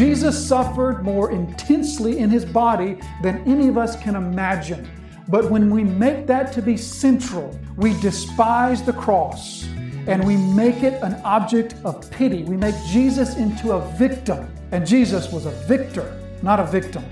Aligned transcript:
Jesus 0.00 0.48
suffered 0.48 1.02
more 1.02 1.30
intensely 1.30 2.20
in 2.20 2.30
his 2.30 2.42
body 2.42 2.98
than 3.22 3.46
any 3.46 3.68
of 3.68 3.76
us 3.76 4.00
can 4.00 4.16
imagine. 4.16 4.88
But 5.28 5.50
when 5.50 5.68
we 5.68 5.84
make 5.84 6.26
that 6.26 6.54
to 6.54 6.62
be 6.62 6.78
central, 6.78 7.54
we 7.76 7.92
despise 8.00 8.82
the 8.82 8.94
cross 8.94 9.68
and 10.06 10.26
we 10.26 10.38
make 10.38 10.82
it 10.82 11.02
an 11.02 11.20
object 11.22 11.74
of 11.84 12.10
pity. 12.10 12.44
We 12.44 12.56
make 12.56 12.74
Jesus 12.86 13.36
into 13.36 13.72
a 13.72 13.86
victim. 13.98 14.50
And 14.72 14.86
Jesus 14.86 15.30
was 15.30 15.44
a 15.44 15.50
victor, 15.68 16.18
not 16.42 16.60
a 16.60 16.64
victim. 16.64 17.04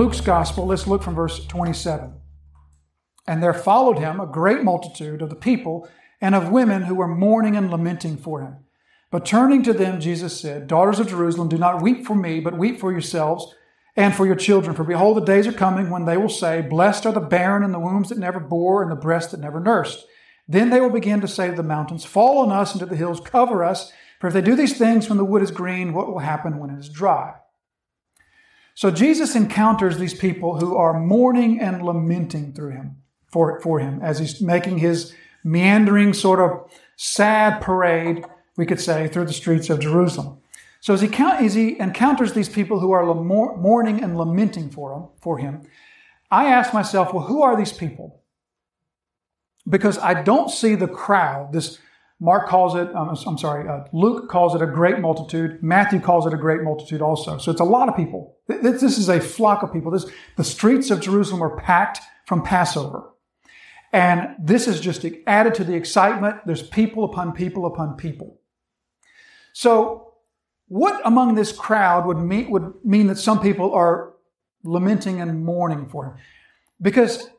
Luke's 0.00 0.22
gospel, 0.22 0.64
let's 0.64 0.86
look 0.86 1.02
from 1.02 1.14
verse 1.14 1.44
27. 1.44 2.14
And 3.26 3.42
there 3.42 3.52
followed 3.52 3.98
him 3.98 4.18
a 4.18 4.24
great 4.24 4.62
multitude 4.62 5.20
of 5.20 5.28
the 5.28 5.36
people 5.36 5.86
and 6.22 6.34
of 6.34 6.48
women 6.48 6.84
who 6.84 6.94
were 6.94 7.06
mourning 7.06 7.54
and 7.54 7.70
lamenting 7.70 8.16
for 8.16 8.40
him. 8.40 8.64
But 9.10 9.26
turning 9.26 9.62
to 9.64 9.74
them, 9.74 10.00
Jesus 10.00 10.40
said, 10.40 10.68
Daughters 10.68 11.00
of 11.00 11.10
Jerusalem, 11.10 11.50
do 11.50 11.58
not 11.58 11.82
weep 11.82 12.06
for 12.06 12.14
me, 12.14 12.40
but 12.40 12.56
weep 12.56 12.80
for 12.80 12.90
yourselves 12.90 13.54
and 13.94 14.14
for 14.14 14.24
your 14.24 14.36
children. 14.36 14.74
For 14.74 14.84
behold, 14.84 15.18
the 15.18 15.20
days 15.20 15.46
are 15.46 15.52
coming 15.52 15.90
when 15.90 16.06
they 16.06 16.16
will 16.16 16.30
say, 16.30 16.62
Blessed 16.62 17.04
are 17.04 17.12
the 17.12 17.20
barren 17.20 17.62
and 17.62 17.74
the 17.74 17.78
wombs 17.78 18.08
that 18.08 18.16
never 18.16 18.40
bore 18.40 18.82
and 18.82 18.90
the 18.90 18.96
breasts 18.96 19.32
that 19.32 19.40
never 19.40 19.60
nursed. 19.60 20.06
Then 20.48 20.70
they 20.70 20.80
will 20.80 20.88
begin 20.88 21.20
to 21.20 21.28
say 21.28 21.50
to 21.50 21.56
the 21.56 21.62
mountains, 21.62 22.06
Fall 22.06 22.38
on 22.38 22.50
us 22.50 22.72
and 22.72 22.80
to 22.80 22.86
the 22.86 22.96
hills, 22.96 23.20
cover 23.20 23.62
us. 23.62 23.92
For 24.18 24.28
if 24.28 24.32
they 24.32 24.40
do 24.40 24.56
these 24.56 24.78
things 24.78 25.10
when 25.10 25.18
the 25.18 25.26
wood 25.26 25.42
is 25.42 25.50
green, 25.50 25.92
what 25.92 26.08
will 26.08 26.20
happen 26.20 26.58
when 26.58 26.70
it 26.70 26.78
is 26.78 26.88
dry? 26.88 27.34
So 28.80 28.90
Jesus 28.90 29.36
encounters 29.36 29.98
these 29.98 30.14
people 30.14 30.58
who 30.58 30.74
are 30.74 30.98
mourning 30.98 31.60
and 31.60 31.82
lamenting 31.82 32.54
through 32.54 32.70
him 32.70 32.96
for, 33.30 33.60
for 33.60 33.78
him 33.78 34.00
as 34.02 34.18
he's 34.18 34.40
making 34.40 34.78
his 34.78 35.14
meandering 35.44 36.14
sort 36.14 36.40
of 36.40 36.72
sad 36.96 37.60
parade, 37.60 38.24
we 38.56 38.64
could 38.64 38.80
say, 38.80 39.06
through 39.06 39.26
the 39.26 39.34
streets 39.34 39.68
of 39.68 39.80
Jerusalem. 39.80 40.38
So 40.80 40.94
as 40.94 41.02
he, 41.02 41.14
as 41.14 41.52
he 41.52 41.78
encounters 41.78 42.32
these 42.32 42.48
people 42.48 42.80
who 42.80 42.92
are 42.92 43.04
mourning 43.14 44.02
and 44.02 44.16
lamenting 44.16 44.70
for 44.70 44.94
him, 44.94 45.08
for 45.20 45.36
him, 45.36 45.60
I 46.30 46.46
ask 46.46 46.72
myself, 46.72 47.12
well, 47.12 47.24
who 47.24 47.42
are 47.42 47.58
these 47.58 47.74
people? 47.74 48.22
Because 49.68 49.98
I 49.98 50.22
don't 50.22 50.50
see 50.50 50.74
the 50.74 50.88
crowd, 50.88 51.52
this 51.52 51.78
Mark 52.22 52.48
calls 52.48 52.74
it, 52.74 52.94
um, 52.94 53.16
I'm 53.26 53.38
sorry, 53.38 53.66
uh, 53.66 53.84
Luke 53.94 54.28
calls 54.28 54.54
it 54.54 54.60
a 54.60 54.66
great 54.66 55.00
multitude. 55.00 55.62
Matthew 55.62 56.00
calls 56.00 56.26
it 56.26 56.34
a 56.34 56.36
great 56.36 56.62
multitude 56.62 57.00
also. 57.00 57.38
So 57.38 57.50
it's 57.50 57.62
a 57.62 57.64
lot 57.64 57.88
of 57.88 57.96
people. 57.96 58.36
This 58.46 58.82
is 58.82 59.08
a 59.08 59.20
flock 59.20 59.62
of 59.62 59.72
people. 59.72 59.90
This, 59.90 60.04
the 60.36 60.44
streets 60.44 60.90
of 60.90 61.00
Jerusalem 61.00 61.42
are 61.42 61.56
packed 61.56 62.00
from 62.26 62.42
Passover. 62.42 63.10
And 63.92 64.36
this 64.38 64.68
is 64.68 64.80
just 64.80 65.04
added 65.26 65.54
to 65.54 65.64
the 65.64 65.74
excitement. 65.74 66.36
There's 66.44 66.62
people 66.62 67.04
upon 67.04 67.32
people 67.32 67.64
upon 67.64 67.96
people. 67.96 68.38
So 69.54 70.12
what 70.68 71.00
among 71.04 71.34
this 71.34 71.52
crowd 71.52 72.06
would 72.06 72.18
mean, 72.18 72.50
would 72.50 72.74
mean 72.84 73.06
that 73.06 73.16
some 73.16 73.40
people 73.40 73.72
are 73.72 74.12
lamenting 74.62 75.20
and 75.22 75.44
mourning 75.44 75.88
for 75.88 76.04
him? 76.04 76.14
Because 76.80 77.30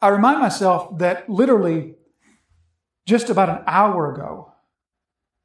I 0.00 0.08
remind 0.08 0.40
myself 0.40 0.98
that 0.98 1.28
literally 1.28 1.94
just 3.10 3.28
about 3.28 3.48
an 3.48 3.64
hour 3.66 4.14
ago, 4.14 4.52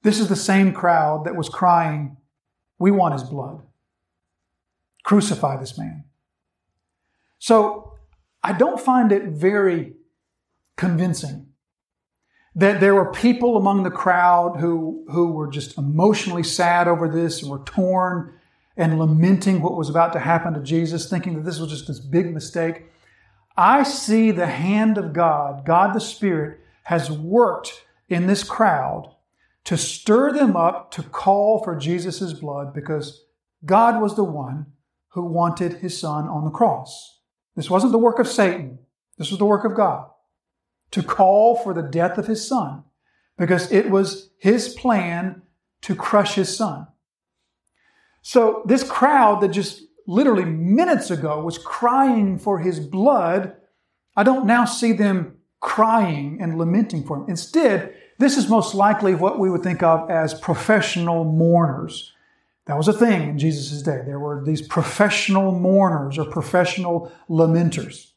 this 0.03 0.19
is 0.19 0.29
the 0.29 0.35
same 0.35 0.71
crowd 0.71 1.25
that 1.25 1.35
was 1.35 1.49
crying, 1.49 2.17
We 2.77 2.91
want 2.91 3.13
his 3.13 3.23
blood. 3.23 3.63
Crucify 5.03 5.57
this 5.57 5.77
man. 5.77 6.03
So 7.39 7.93
I 8.43 8.53
don't 8.53 8.79
find 8.79 9.11
it 9.11 9.29
very 9.29 9.93
convincing 10.77 11.47
that 12.53 12.79
there 12.79 12.93
were 12.93 13.11
people 13.11 13.57
among 13.57 13.81
the 13.81 13.89
crowd 13.89 14.57
who, 14.59 15.03
who 15.09 15.31
were 15.31 15.47
just 15.47 15.75
emotionally 15.77 16.43
sad 16.43 16.87
over 16.87 17.09
this 17.09 17.41
and 17.41 17.49
were 17.49 17.63
torn 17.65 18.31
and 18.77 18.99
lamenting 18.99 19.61
what 19.61 19.75
was 19.75 19.89
about 19.89 20.13
to 20.13 20.19
happen 20.19 20.53
to 20.53 20.61
Jesus, 20.61 21.09
thinking 21.09 21.33
that 21.35 21.45
this 21.45 21.59
was 21.59 21.71
just 21.71 21.87
this 21.87 21.99
big 21.99 22.31
mistake. 22.31 22.83
I 23.57 23.81
see 23.83 24.29
the 24.29 24.47
hand 24.47 24.99
of 24.99 25.13
God, 25.13 25.65
God 25.65 25.95
the 25.95 25.99
Spirit, 25.99 26.59
has 26.85 27.11
worked 27.11 27.83
in 28.09 28.27
this 28.27 28.43
crowd 28.43 29.11
to 29.65 29.77
stir 29.77 30.31
them 30.31 30.55
up 30.55 30.91
to 30.91 31.03
call 31.03 31.63
for 31.63 31.75
Jesus' 31.75 32.33
blood 32.33 32.73
because 32.73 33.25
God 33.65 34.01
was 34.01 34.15
the 34.15 34.23
one 34.23 34.67
who 35.09 35.25
wanted 35.25 35.73
his 35.73 35.99
son 35.99 36.27
on 36.27 36.45
the 36.45 36.51
cross. 36.51 37.19
This 37.55 37.69
wasn't 37.69 37.91
the 37.91 37.97
work 37.97 38.19
of 38.19 38.27
Satan. 38.27 38.79
This 39.17 39.31
was 39.31 39.39
the 39.39 39.45
work 39.45 39.65
of 39.65 39.75
God 39.75 40.09
to 40.91 41.01
call 41.01 41.55
for 41.55 41.73
the 41.73 41.81
death 41.81 42.17
of 42.17 42.27
his 42.27 42.47
son 42.47 42.83
because 43.37 43.71
it 43.71 43.89
was 43.89 44.29
his 44.37 44.69
plan 44.69 45.41
to 45.81 45.95
crush 45.95 46.35
his 46.35 46.55
son. 46.55 46.87
So 48.21 48.63
this 48.65 48.83
crowd 48.83 49.41
that 49.41 49.49
just 49.49 49.81
literally 50.07 50.45
minutes 50.45 51.09
ago 51.09 51.43
was 51.43 51.57
crying 51.57 52.37
for 52.37 52.59
his 52.59 52.79
blood, 52.79 53.55
I 54.15 54.23
don't 54.23 54.45
now 54.45 54.65
see 54.65 54.93
them 54.93 55.34
crying 55.65 56.37
and 56.39 56.59
lamenting 56.59 57.03
for 57.03 57.17
him. 57.17 57.25
Instead, 57.27 57.95
this 58.19 58.37
is 58.37 58.47
most 58.47 58.75
likely 58.75 59.15
what 59.15 59.39
we 59.39 59.49
would 59.49 59.63
think 59.63 59.81
of 59.81 60.09
as 60.11 60.31
professional 60.35 61.23
mourners. 61.25 62.13
That 62.67 62.77
was 62.77 62.87
a 62.87 62.93
thing 62.93 63.29
in 63.29 63.39
Jesus' 63.39 63.81
day. 63.81 64.01
There 64.05 64.19
were 64.19 64.43
these 64.45 64.61
professional 64.61 65.51
mourners 65.59 66.19
or 66.19 66.25
professional 66.25 67.11
lamenters. 67.27 68.11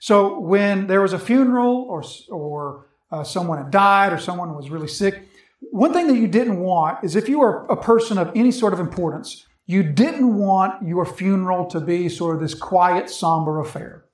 So 0.00 0.40
when 0.40 0.88
there 0.88 1.00
was 1.00 1.12
a 1.12 1.18
funeral 1.18 1.86
or, 1.88 2.02
or 2.28 2.86
uh, 3.12 3.22
someone 3.22 3.58
had 3.58 3.70
died 3.70 4.12
or 4.12 4.18
someone 4.18 4.56
was 4.56 4.68
really 4.68 4.88
sick, 4.88 5.28
one 5.70 5.92
thing 5.92 6.08
that 6.08 6.16
you 6.16 6.26
didn't 6.26 6.58
want 6.58 7.04
is 7.04 7.14
if 7.14 7.28
you 7.28 7.38
were 7.38 7.66
a 7.66 7.76
person 7.76 8.18
of 8.18 8.32
any 8.34 8.50
sort 8.50 8.72
of 8.72 8.80
importance, 8.80 9.46
you 9.66 9.84
didn't 9.84 10.36
want 10.36 10.84
your 10.84 11.06
funeral 11.06 11.66
to 11.66 11.78
be 11.78 12.08
sort 12.08 12.34
of 12.34 12.40
this 12.40 12.54
quiet, 12.54 13.08
somber 13.08 13.60
affair. 13.60 14.04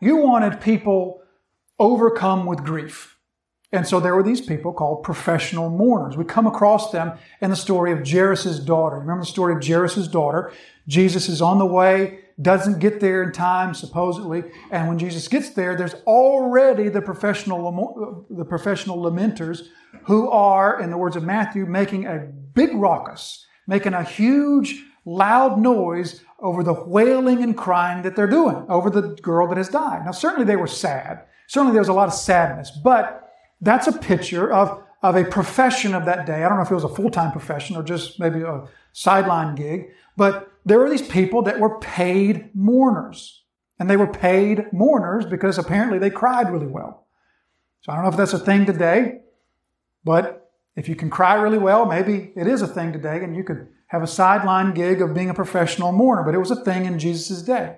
You 0.00 0.16
wanted 0.16 0.60
people 0.60 1.22
overcome 1.78 2.46
with 2.46 2.64
grief. 2.64 3.16
And 3.72 3.86
so 3.86 3.98
there 3.98 4.14
were 4.14 4.22
these 4.22 4.40
people 4.40 4.72
called 4.72 5.02
professional 5.02 5.68
mourners. 5.68 6.16
We 6.16 6.24
come 6.24 6.46
across 6.46 6.92
them 6.92 7.18
in 7.40 7.50
the 7.50 7.56
story 7.56 7.92
of 7.92 8.08
Jairus' 8.08 8.60
daughter. 8.60 8.98
Remember 8.98 9.22
the 9.22 9.30
story 9.30 9.54
of 9.54 9.66
Jairus' 9.66 10.08
daughter? 10.08 10.52
Jesus 10.86 11.28
is 11.28 11.42
on 11.42 11.58
the 11.58 11.66
way, 11.66 12.20
doesn't 12.40 12.78
get 12.78 13.00
there 13.00 13.22
in 13.22 13.32
time, 13.32 13.74
supposedly. 13.74 14.44
And 14.70 14.88
when 14.88 14.98
Jesus 14.98 15.26
gets 15.26 15.50
there, 15.50 15.74
there's 15.74 15.94
already 16.06 16.88
the 16.88 17.02
professional, 17.02 18.24
the 18.30 18.44
professional 18.44 18.98
lamenters 18.98 19.66
who 20.04 20.30
are, 20.30 20.80
in 20.80 20.90
the 20.90 20.98
words 20.98 21.16
of 21.16 21.24
Matthew, 21.24 21.66
making 21.66 22.06
a 22.06 22.18
big 22.18 22.72
raucous, 22.74 23.44
making 23.66 23.94
a 23.94 24.04
huge, 24.04 24.84
loud 25.04 25.58
noise 25.58 26.22
over 26.38 26.62
the 26.62 26.72
wailing 26.72 27.42
and 27.42 27.56
crying 27.56 28.02
that 28.02 28.14
they're 28.14 28.26
doing 28.26 28.64
over 28.68 28.90
the 28.90 29.16
girl 29.22 29.48
that 29.48 29.56
has 29.56 29.68
died. 29.68 30.04
Now, 30.04 30.12
certainly 30.12 30.46
they 30.46 30.56
were 30.56 30.66
sad. 30.66 31.24
Certainly 31.48 31.72
there 31.72 31.80
was 31.80 31.88
a 31.88 31.94
lot 31.94 32.08
of 32.08 32.14
sadness, 32.14 32.70
but 32.70 33.32
that's 33.60 33.86
a 33.86 33.92
picture 33.92 34.52
of, 34.52 34.82
of 35.02 35.16
a 35.16 35.24
profession 35.24 35.94
of 35.94 36.04
that 36.04 36.26
day. 36.26 36.44
I 36.44 36.48
don't 36.48 36.58
know 36.58 36.64
if 36.64 36.70
it 36.70 36.74
was 36.74 36.84
a 36.84 36.88
full-time 36.88 37.32
profession 37.32 37.76
or 37.76 37.82
just 37.82 38.18
maybe 38.18 38.42
a 38.42 38.64
sideline 38.92 39.54
gig, 39.54 39.88
but 40.16 40.52
there 40.64 40.78
were 40.78 40.90
these 40.90 41.06
people 41.06 41.42
that 41.42 41.60
were 41.60 41.78
paid 41.78 42.50
mourners. 42.54 43.44
And 43.78 43.90
they 43.90 43.96
were 43.96 44.06
paid 44.06 44.72
mourners 44.72 45.26
because 45.26 45.58
apparently 45.58 45.98
they 45.98 46.10
cried 46.10 46.50
really 46.50 46.66
well. 46.66 47.06
So 47.82 47.92
I 47.92 47.96
don't 47.96 48.04
know 48.04 48.10
if 48.10 48.16
that's 48.16 48.32
a 48.32 48.38
thing 48.38 48.64
today, 48.64 49.20
but 50.02 50.50
if 50.76 50.88
you 50.88 50.96
can 50.96 51.10
cry 51.10 51.34
really 51.34 51.58
well, 51.58 51.86
maybe 51.86 52.32
it 52.36 52.46
is 52.46 52.62
a 52.62 52.66
thing 52.66 52.92
today 52.92 53.22
and 53.22 53.36
you 53.36 53.44
could 53.44 53.68
have 53.88 54.02
a 54.02 54.06
sideline 54.06 54.74
gig 54.74 55.00
of 55.00 55.14
being 55.14 55.30
a 55.30 55.34
professional 55.34 55.92
mourner, 55.92 56.22
but 56.22 56.34
it 56.34 56.38
was 56.38 56.50
a 56.50 56.64
thing 56.64 56.86
in 56.86 56.98
Jesus' 56.98 57.42
day. 57.42 57.76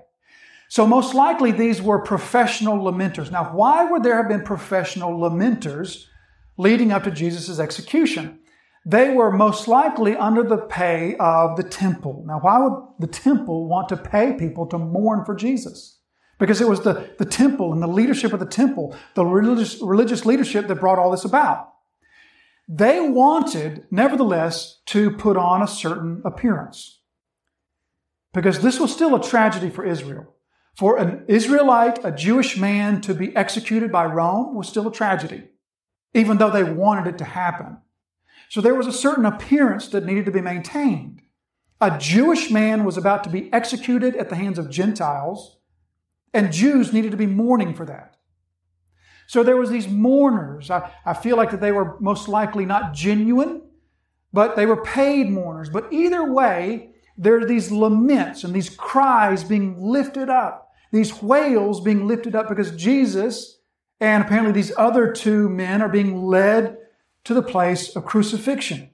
So 0.68 0.86
most 0.86 1.14
likely 1.14 1.50
these 1.50 1.80
were 1.80 1.98
professional 1.98 2.76
lamenters. 2.78 3.30
Now, 3.30 3.44
why 3.44 3.90
would 3.90 4.02
there 4.02 4.16
have 4.16 4.28
been 4.28 4.42
professional 4.42 5.18
lamenters 5.18 6.04
leading 6.58 6.92
up 6.92 7.04
to 7.04 7.10
Jesus' 7.10 7.58
execution? 7.58 8.40
They 8.84 9.10
were 9.10 9.30
most 9.30 9.66
likely 9.66 10.14
under 10.14 10.42
the 10.42 10.58
pay 10.58 11.16
of 11.16 11.56
the 11.56 11.62
temple. 11.62 12.22
Now, 12.26 12.38
why 12.40 12.58
would 12.58 12.82
the 12.98 13.06
temple 13.06 13.66
want 13.66 13.88
to 13.88 13.96
pay 13.96 14.34
people 14.34 14.66
to 14.66 14.78
mourn 14.78 15.24
for 15.24 15.34
Jesus? 15.34 15.98
Because 16.38 16.60
it 16.60 16.68
was 16.68 16.82
the, 16.82 17.10
the 17.18 17.24
temple 17.24 17.72
and 17.72 17.82
the 17.82 17.88
leadership 17.88 18.32
of 18.32 18.40
the 18.40 18.46
temple, 18.46 18.96
the 19.14 19.26
religious, 19.26 19.80
religious 19.82 20.24
leadership 20.24 20.68
that 20.68 20.76
brought 20.76 20.98
all 20.98 21.10
this 21.10 21.24
about. 21.24 21.72
They 22.68 23.00
wanted, 23.00 23.86
nevertheless, 23.90 24.80
to 24.86 25.10
put 25.12 25.36
on 25.36 25.62
a 25.62 25.68
certain 25.68 26.20
appearance. 26.24 27.00
Because 28.34 28.60
this 28.60 28.78
was 28.78 28.92
still 28.92 29.16
a 29.16 29.22
tragedy 29.22 29.70
for 29.70 29.84
Israel. 29.84 30.34
For 30.78 30.96
an 30.96 31.24
Israelite, 31.26 32.04
a 32.04 32.12
Jewish 32.12 32.56
man, 32.56 33.00
to 33.00 33.12
be 33.12 33.34
executed 33.34 33.90
by 33.90 34.04
Rome 34.04 34.54
was 34.54 34.68
still 34.68 34.86
a 34.86 34.92
tragedy, 34.92 35.48
even 36.14 36.38
though 36.38 36.52
they 36.52 36.62
wanted 36.62 37.08
it 37.08 37.18
to 37.18 37.24
happen. 37.24 37.78
So 38.48 38.60
there 38.60 38.76
was 38.76 38.86
a 38.86 38.92
certain 38.92 39.26
appearance 39.26 39.88
that 39.88 40.06
needed 40.06 40.24
to 40.26 40.30
be 40.30 40.40
maintained. 40.40 41.22
A 41.80 41.98
Jewish 41.98 42.52
man 42.52 42.84
was 42.84 42.96
about 42.96 43.24
to 43.24 43.28
be 43.28 43.52
executed 43.52 44.14
at 44.14 44.28
the 44.28 44.36
hands 44.36 44.56
of 44.56 44.70
Gentiles, 44.70 45.58
and 46.32 46.52
Jews 46.52 46.92
needed 46.92 47.10
to 47.10 47.16
be 47.16 47.26
mourning 47.26 47.74
for 47.74 47.84
that. 47.86 48.14
So 49.26 49.42
there 49.42 49.56
was 49.56 49.70
these 49.70 49.88
mourners. 49.88 50.70
I, 50.70 50.92
I 51.04 51.12
feel 51.12 51.36
like 51.36 51.50
that 51.50 51.60
they 51.60 51.72
were 51.72 51.98
most 51.98 52.28
likely 52.28 52.64
not 52.64 52.94
genuine, 52.94 53.62
but 54.32 54.54
they 54.54 54.64
were 54.64 54.84
paid 54.84 55.28
mourners. 55.28 55.70
But 55.70 55.92
either 55.92 56.32
way, 56.32 56.92
there 57.16 57.36
are 57.36 57.44
these 57.44 57.72
laments 57.72 58.44
and 58.44 58.54
these 58.54 58.70
cries 58.70 59.42
being 59.42 59.76
lifted 59.76 60.30
up, 60.30 60.67
these 60.90 61.22
wails 61.22 61.80
being 61.80 62.06
lifted 62.06 62.34
up 62.34 62.48
because 62.48 62.70
Jesus 62.72 63.58
and 64.00 64.22
apparently 64.22 64.52
these 64.52 64.72
other 64.76 65.12
two 65.12 65.48
men 65.48 65.82
are 65.82 65.88
being 65.88 66.22
led 66.22 66.78
to 67.24 67.34
the 67.34 67.42
place 67.42 67.94
of 67.96 68.04
crucifixion. 68.04 68.90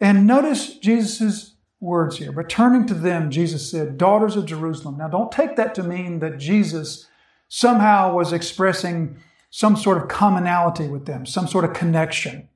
And 0.00 0.26
notice 0.26 0.76
Jesus' 0.78 1.54
words 1.80 2.18
here. 2.18 2.32
Returning 2.32 2.86
to 2.86 2.94
them, 2.94 3.30
Jesus 3.30 3.70
said, 3.70 3.96
Daughters 3.96 4.36
of 4.36 4.46
Jerusalem. 4.46 4.98
Now, 4.98 5.08
don't 5.08 5.32
take 5.32 5.56
that 5.56 5.74
to 5.76 5.82
mean 5.82 6.18
that 6.18 6.38
Jesus 6.38 7.06
somehow 7.48 8.14
was 8.14 8.32
expressing 8.32 9.16
some 9.50 9.76
sort 9.76 9.98
of 9.98 10.08
commonality 10.08 10.86
with 10.86 11.06
them, 11.06 11.24
some 11.24 11.46
sort 11.46 11.64
of 11.64 11.72
connection, 11.72 12.48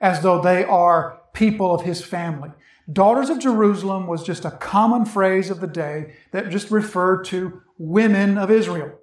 as 0.00 0.20
though 0.20 0.40
they 0.40 0.64
are 0.64 1.20
people 1.32 1.74
of 1.74 1.82
his 1.82 2.04
family. 2.04 2.50
Daughters 2.92 3.30
of 3.30 3.38
Jerusalem 3.38 4.06
was 4.06 4.22
just 4.22 4.44
a 4.44 4.50
common 4.50 5.06
phrase 5.06 5.50
of 5.50 5.60
the 5.60 5.66
day 5.66 6.14
that 6.32 6.50
just 6.50 6.70
referred 6.70 7.24
to 7.26 7.62
women 7.78 8.36
of 8.36 8.50
Israel. 8.50 8.98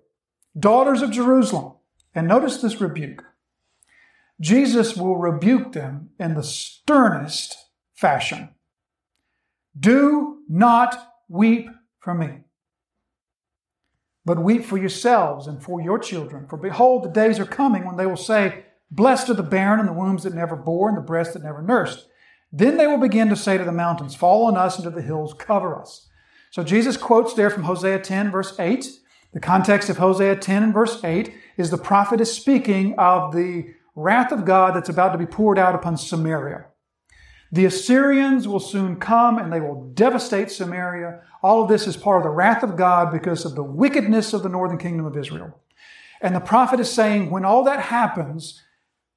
Daughters 0.57 1.01
of 1.01 1.11
Jerusalem. 1.11 1.73
And 2.13 2.27
notice 2.27 2.61
this 2.61 2.81
rebuke. 2.81 3.23
Jesus 4.39 4.97
will 4.97 5.17
rebuke 5.17 5.71
them 5.71 6.09
in 6.19 6.33
the 6.33 6.43
sternest 6.43 7.55
fashion. 7.93 8.49
Do 9.79 10.39
not 10.49 11.13
weep 11.29 11.69
for 11.99 12.13
me, 12.13 12.39
but 14.25 14.43
weep 14.43 14.65
for 14.65 14.77
yourselves 14.77 15.47
and 15.47 15.63
for 15.63 15.79
your 15.79 15.99
children. 15.99 16.47
For 16.47 16.57
behold, 16.57 17.03
the 17.03 17.09
days 17.09 17.39
are 17.39 17.45
coming 17.45 17.85
when 17.85 17.95
they 17.95 18.05
will 18.05 18.17
say, 18.17 18.65
Blessed 18.89 19.29
are 19.29 19.35
the 19.35 19.43
barren 19.43 19.79
and 19.79 19.87
the 19.87 19.93
wombs 19.93 20.23
that 20.23 20.33
never 20.33 20.57
bore 20.57 20.89
and 20.89 20.97
the 20.97 21.01
breasts 21.01 21.33
that 21.33 21.43
never 21.43 21.61
nursed. 21.61 22.07
Then 22.51 22.77
they 22.77 22.87
will 22.87 22.97
begin 22.97 23.29
to 23.29 23.35
say 23.35 23.57
to 23.57 23.63
the 23.63 23.71
mountains, 23.71 24.15
Fall 24.15 24.45
on 24.47 24.57
us 24.57 24.75
and 24.75 24.83
to 24.83 24.89
the 24.89 25.01
hills, 25.01 25.33
cover 25.33 25.79
us. 25.79 26.09
So 26.49 26.63
Jesus 26.63 26.97
quotes 26.97 27.33
there 27.33 27.49
from 27.49 27.63
Hosea 27.63 27.99
10, 27.99 28.31
verse 28.31 28.59
8. 28.59 28.87
The 29.33 29.39
context 29.39 29.89
of 29.89 29.97
Hosea 29.97 30.35
10 30.35 30.63
and 30.63 30.73
verse 30.73 31.01
8 31.03 31.33
is 31.55 31.69
the 31.69 31.77
prophet 31.77 32.19
is 32.19 32.33
speaking 32.33 32.95
of 32.97 33.33
the 33.33 33.73
wrath 33.95 34.33
of 34.33 34.43
God 34.43 34.75
that's 34.75 34.89
about 34.89 35.13
to 35.13 35.17
be 35.17 35.25
poured 35.25 35.57
out 35.57 35.75
upon 35.75 35.95
Samaria. 35.95 36.65
The 37.53 37.65
Assyrians 37.65 38.47
will 38.47 38.59
soon 38.59 38.97
come 38.97 39.37
and 39.37 39.51
they 39.51 39.61
will 39.61 39.89
devastate 39.93 40.51
Samaria. 40.51 41.21
All 41.41 41.63
of 41.63 41.69
this 41.69 41.87
is 41.87 41.95
part 41.95 42.17
of 42.17 42.23
the 42.23 42.29
wrath 42.29 42.63
of 42.63 42.75
God 42.75 43.11
because 43.11 43.45
of 43.45 43.55
the 43.55 43.63
wickedness 43.63 44.33
of 44.33 44.43
the 44.43 44.49
northern 44.49 44.77
kingdom 44.77 45.05
of 45.05 45.17
Israel. 45.17 45.61
And 46.21 46.35
the 46.35 46.39
prophet 46.39 46.79
is 46.79 46.91
saying, 46.91 47.29
when 47.29 47.45
all 47.45 47.63
that 47.63 47.81
happens, 47.81 48.61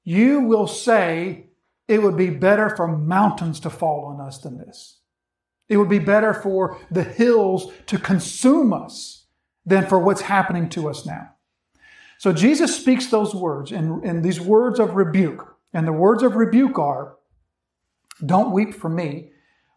you 0.03 0.41
will 0.41 0.67
say, 0.67 1.47
it 1.87 2.01
would 2.01 2.17
be 2.17 2.29
better 2.29 2.69
for 2.75 2.87
mountains 2.87 3.59
to 3.61 3.69
fall 3.69 4.05
on 4.05 4.25
us 4.25 4.39
than 4.39 4.57
this. 4.57 4.99
It 5.67 5.77
would 5.77 5.89
be 5.89 5.99
better 5.99 6.33
for 6.33 6.79
the 6.91 7.03
hills 7.03 7.71
to 7.87 7.97
consume 7.97 8.73
us 8.73 9.25
than 9.65 9.87
for 9.87 9.99
what's 9.99 10.21
happening 10.21 10.69
to 10.69 10.89
us 10.89 11.05
now. 11.05 11.31
So 12.17 12.31
Jesus 12.31 12.75
speaks 12.75 13.07
those 13.07 13.35
words 13.35 13.71
and, 13.71 14.03
and 14.03 14.23
these 14.23 14.39
words 14.39 14.79
of 14.79 14.95
rebuke. 14.95 15.55
And 15.73 15.85
the 15.85 15.93
words 15.93 16.23
of 16.23 16.35
rebuke 16.35 16.79
are, 16.79 17.17
don't 18.25 18.53
weep 18.53 18.73
for 18.73 18.89
me, 18.89 19.31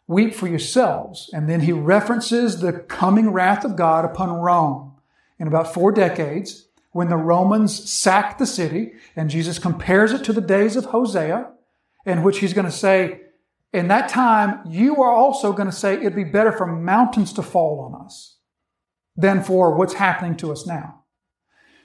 weep 0.07 0.33
for 0.33 0.47
yourselves. 0.47 1.29
And 1.33 1.49
then 1.49 1.61
he 1.61 1.73
references 1.73 2.61
the 2.61 2.73
coming 2.73 3.31
wrath 3.31 3.65
of 3.65 3.75
God 3.75 4.05
upon 4.05 4.29
Rome 4.31 4.93
in 5.37 5.47
about 5.47 5.73
four 5.73 5.91
decades 5.91 6.67
when 6.91 7.09
the 7.09 7.17
Romans 7.17 7.89
sacked 7.89 8.39
the 8.39 8.45
city. 8.45 8.93
And 9.15 9.29
Jesus 9.29 9.59
compares 9.59 10.13
it 10.13 10.23
to 10.23 10.33
the 10.33 10.41
days 10.41 10.75
of 10.75 10.85
Hosea, 10.85 11.51
in 12.09 12.23
which 12.23 12.39
he's 12.39 12.53
going 12.53 12.65
to 12.65 12.71
say, 12.71 13.21
in 13.71 13.87
that 13.89 14.09
time, 14.09 14.61
you 14.67 15.01
are 15.01 15.11
also 15.11 15.53
going 15.53 15.69
to 15.69 15.75
say 15.75 15.93
it'd 15.93 16.15
be 16.15 16.23
better 16.23 16.51
for 16.51 16.65
mountains 16.65 17.31
to 17.33 17.43
fall 17.43 17.81
on 17.81 18.03
us 18.03 18.39
than 19.15 19.43
for 19.43 19.75
what's 19.75 19.93
happening 19.93 20.35
to 20.37 20.51
us 20.51 20.65
now. 20.65 21.03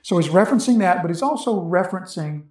So 0.02 0.16
he's 0.18 0.30
referencing 0.30 0.78
that, 0.78 1.02
but 1.02 1.10
he's 1.10 1.22
also 1.22 1.62
referencing 1.62 2.44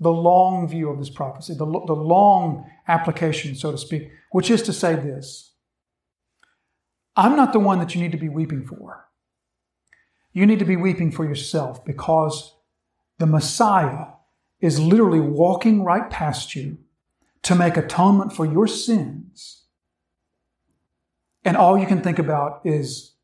the 0.00 0.10
long 0.10 0.68
view 0.68 0.90
of 0.90 0.98
this 0.98 1.10
prophecy, 1.10 1.54
the, 1.54 1.64
the 1.64 1.94
long 1.94 2.68
application, 2.88 3.54
so 3.54 3.70
to 3.70 3.78
speak, 3.78 4.10
which 4.32 4.50
is 4.50 4.62
to 4.62 4.72
say 4.72 4.94
this 4.94 5.54
I'm 7.14 7.36
not 7.36 7.52
the 7.52 7.60
one 7.60 7.78
that 7.78 7.94
you 7.94 8.00
need 8.00 8.12
to 8.12 8.18
be 8.18 8.28
weeping 8.28 8.66
for. 8.66 9.06
You 10.32 10.44
need 10.44 10.58
to 10.58 10.66
be 10.66 10.76
weeping 10.76 11.12
for 11.12 11.24
yourself 11.24 11.84
because 11.84 12.54
the 13.18 13.26
Messiah 13.26 14.08
is 14.60 14.80
literally 14.80 15.20
walking 15.20 15.84
right 15.84 16.10
past 16.10 16.54
you 16.54 16.78
to 17.46 17.54
make 17.54 17.76
atonement 17.76 18.32
for 18.32 18.44
your 18.44 18.66
sins. 18.66 19.66
And 21.44 21.56
all 21.56 21.78
you 21.78 21.86
can 21.86 22.02
think 22.02 22.18
about 22.18 22.60
is 22.64 23.14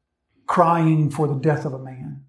crying 0.47 1.11
for 1.11 1.27
the 1.27 1.35
death 1.35 1.65
of 1.65 1.73
a 1.73 1.79
man. 1.81 2.23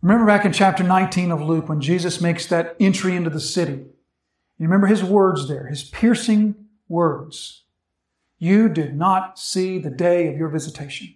Remember 0.00 0.24
back 0.24 0.46
in 0.46 0.54
chapter 0.54 0.82
19 0.82 1.32
of 1.32 1.42
Luke 1.42 1.68
when 1.68 1.82
Jesus 1.82 2.22
makes 2.22 2.46
that 2.46 2.76
entry 2.80 3.14
into 3.14 3.28
the 3.28 3.40
city. 3.40 3.72
You 3.72 4.66
remember 4.66 4.86
his 4.86 5.04
words 5.04 5.48
there, 5.48 5.66
his 5.66 5.84
piercing 5.84 6.54
words. 6.88 7.64
You 8.38 8.70
did 8.70 8.96
not 8.96 9.38
see 9.38 9.78
the 9.78 9.90
day 9.90 10.28
of 10.28 10.38
your 10.38 10.48
visitation. 10.48 11.14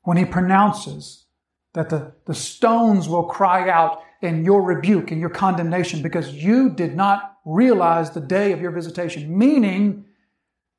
When 0.00 0.16
he 0.16 0.24
pronounces 0.24 1.26
that 1.74 1.90
the, 1.90 2.14
the 2.24 2.34
stones 2.34 3.06
will 3.06 3.24
cry 3.24 3.68
out 3.68 4.00
in 4.26 4.44
your 4.44 4.62
rebuke 4.62 5.10
and 5.10 5.20
your 5.20 5.30
condemnation 5.30 6.02
because 6.02 6.32
you 6.32 6.70
did 6.70 6.94
not 6.94 7.38
realize 7.44 8.10
the 8.10 8.20
day 8.20 8.52
of 8.52 8.60
your 8.60 8.72
visitation, 8.72 9.38
meaning 9.38 10.04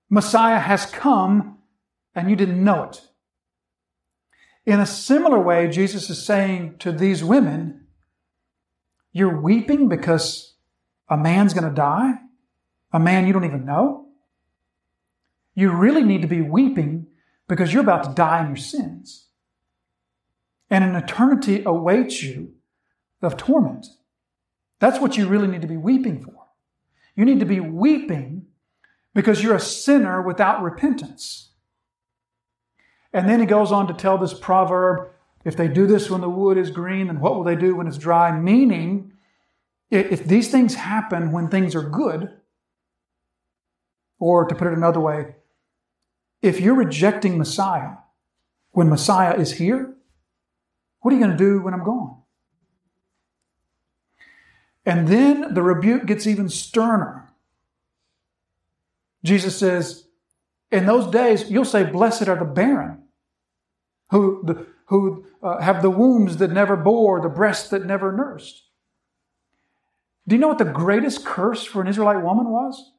Messiah 0.10 0.60
has 0.60 0.86
come 0.86 1.58
and 2.14 2.30
you 2.30 2.36
didn't 2.36 2.64
know 2.64 2.84
it. 2.84 3.02
In 4.66 4.80
a 4.80 4.86
similar 4.86 5.40
way, 5.40 5.70
Jesus 5.70 6.10
is 6.10 6.26
saying 6.26 6.76
to 6.80 6.92
these 6.92 7.24
women, 7.24 7.88
You're 9.14 9.40
weeping 9.40 9.88
because 9.88 10.56
a 11.10 11.18
man's 11.18 11.54
going 11.54 11.68
to 11.68 11.74
die? 11.74 12.16
A 12.92 13.00
man 13.00 13.28
you 13.28 13.34
don't 13.34 13.46
even 13.46 13.66
know? 13.66 14.08
You 15.56 15.72
really 15.72 16.04
need 16.04 16.22
to 16.22 16.28
be 16.28 16.42
weeping 16.42 17.08
because 17.48 17.74
you're 17.74 17.82
about 17.82 18.04
to 18.04 18.14
die 18.14 18.42
in 18.42 18.48
your 18.48 18.58
sins. 18.58 19.28
And 20.70 20.84
an 20.84 20.96
eternity 20.96 21.64
awaits 21.66 22.22
you 22.22 22.54
of 23.22 23.38
torment. 23.38 23.88
That's 24.80 25.00
what 25.00 25.18
you 25.18 25.28
really 25.28 25.48
need 25.48 25.62
to 25.62 25.68
be 25.68 25.78
weeping 25.78 26.24
for. 26.24 26.34
You 27.16 27.26
need 27.26 27.40
to 27.40 27.46
be 27.46 27.60
weeping 27.60 28.46
because 29.16 29.42
you're 29.42 29.56
a 29.56 29.60
sinner 29.60 30.22
without 30.22 30.62
repentance. 30.62 31.52
And 33.12 33.28
then 33.28 33.40
he 33.40 33.46
goes 33.46 33.72
on 33.72 33.88
to 33.88 33.94
tell 33.94 34.18
this 34.18 34.34
proverb 34.34 35.10
if 35.44 35.56
they 35.56 35.68
do 35.68 35.88
this 35.88 36.10
when 36.10 36.22
the 36.22 36.30
wood 36.30 36.58
is 36.58 36.72
green, 36.72 37.08
then 37.08 37.20
what 37.22 37.36
will 37.36 37.44
they 37.44 37.56
do 37.56 37.76
when 37.76 37.88
it's 37.88 37.98
dry? 37.98 38.38
Meaning, 38.38 39.14
if 39.90 40.26
these 40.26 40.52
things 40.52 40.76
happen 40.76 41.32
when 41.32 41.48
things 41.48 41.74
are 41.74 41.90
good, 41.90 42.30
or 44.20 44.46
to 44.46 44.56
put 44.56 44.68
it 44.68 44.74
another 44.74 45.00
way, 45.00 45.36
if 46.42 46.60
you're 46.60 46.76
rejecting 46.76 47.38
Messiah 47.38 47.96
when 48.72 48.90
Messiah 48.90 49.36
is 49.36 49.54
here, 49.54 49.96
what 51.00 51.14
are 51.14 51.18
you 51.18 51.24
going 51.24 51.38
to 51.38 51.44
do 51.44 51.62
when 51.62 51.74
I'm 51.74 51.86
gone? 51.86 52.22
And 54.88 55.10
then 55.10 55.54
the 55.54 55.62
rebuke 55.62 56.06
gets 56.06 56.26
even 56.26 56.48
sterner. 56.48 57.30
Jesus 59.22 59.60
says, 59.60 60.08
in 60.72 60.86
those 60.86 61.12
days, 61.12 61.52
you'll 61.52 61.66
say, 61.66 61.84
Blessed 61.84 62.30
are 62.30 62.38
the 62.38 62.46
barren, 62.46 63.04
who, 64.12 64.66
who 64.86 65.26
uh, 65.44 65.60
have 65.60 65.82
the 65.82 65.90
wombs 65.90 66.38
that 66.38 66.52
never 66.52 66.78
bore, 66.78 67.20
the 67.20 67.28
breasts 67.28 67.70
that 67.70 67.86
never 67.86 68.14
nursed. 68.14 68.64
Do 70.26 70.36
you 70.36 70.40
know 70.40 70.48
what 70.48 70.58
the 70.58 70.66
greatest 70.66 71.26
curse 71.26 71.66
for 71.66 71.82
an 71.82 71.88
Israelite 71.88 72.24
woman 72.24 72.50
was? 72.50 72.94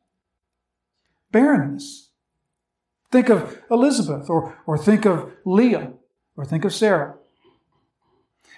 Barrenness. 1.32 2.10
Think 3.10 3.30
of 3.30 3.62
Elizabeth, 3.70 4.28
or, 4.28 4.58
or 4.66 4.76
think 4.76 5.06
of 5.06 5.32
Leah, 5.46 5.92
or 6.36 6.44
think 6.44 6.66
of 6.66 6.74
Sarah. 6.74 7.16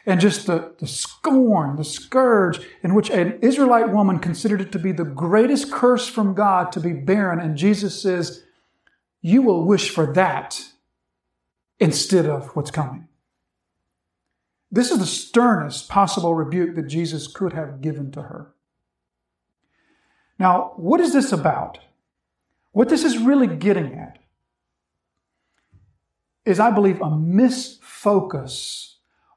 And 0.07 0.21
just 0.21 0.47
the, 0.47 0.75
the 0.79 0.87
scorn, 0.87 1.77
the 1.77 1.85
scourge 1.85 2.61
in 2.83 2.95
which 2.95 3.11
an 3.11 3.39
Israelite 3.43 3.91
woman 3.91 4.19
considered 4.19 4.61
it 4.61 4.73
to 4.73 4.79
be 4.79 4.93
the 4.93 5.05
greatest 5.05 5.71
curse 5.71 6.09
from 6.09 6.35
God 6.35 6.73
to 6.73 6.81
be 6.81 6.93
barren. 6.93 7.39
And 7.39 7.57
Jesus 7.57 8.01
says, 8.01 8.43
you 9.21 9.43
will 9.43 9.67
wish 9.67 9.91
for 9.91 10.13
that 10.15 10.65
instead 11.79 12.27
of 12.27 12.57
what's 12.57 12.71
coming. 12.71 13.09
This 14.71 14.91
is 14.91 14.99
the 14.99 15.07
sternest 15.07 15.89
possible 15.89 16.35
rebuke 16.35 16.77
that 16.77 16.87
Jesus 16.87 17.27
could 17.27 17.53
have 17.53 17.81
given 17.81 18.11
to 18.13 18.23
her. 18.23 18.55
Now, 20.39 20.73
what 20.77 21.01
is 21.01 21.13
this 21.13 21.33
about? 21.33 21.79
What 22.73 22.89
this 22.89 23.05
is 23.05 23.19
really 23.19 23.49
getting 23.49 23.95
at 23.95 24.19
is, 26.47 26.59
I 26.59 26.71
believe, 26.71 27.01
a 27.01 27.11
misfocus 27.11 28.90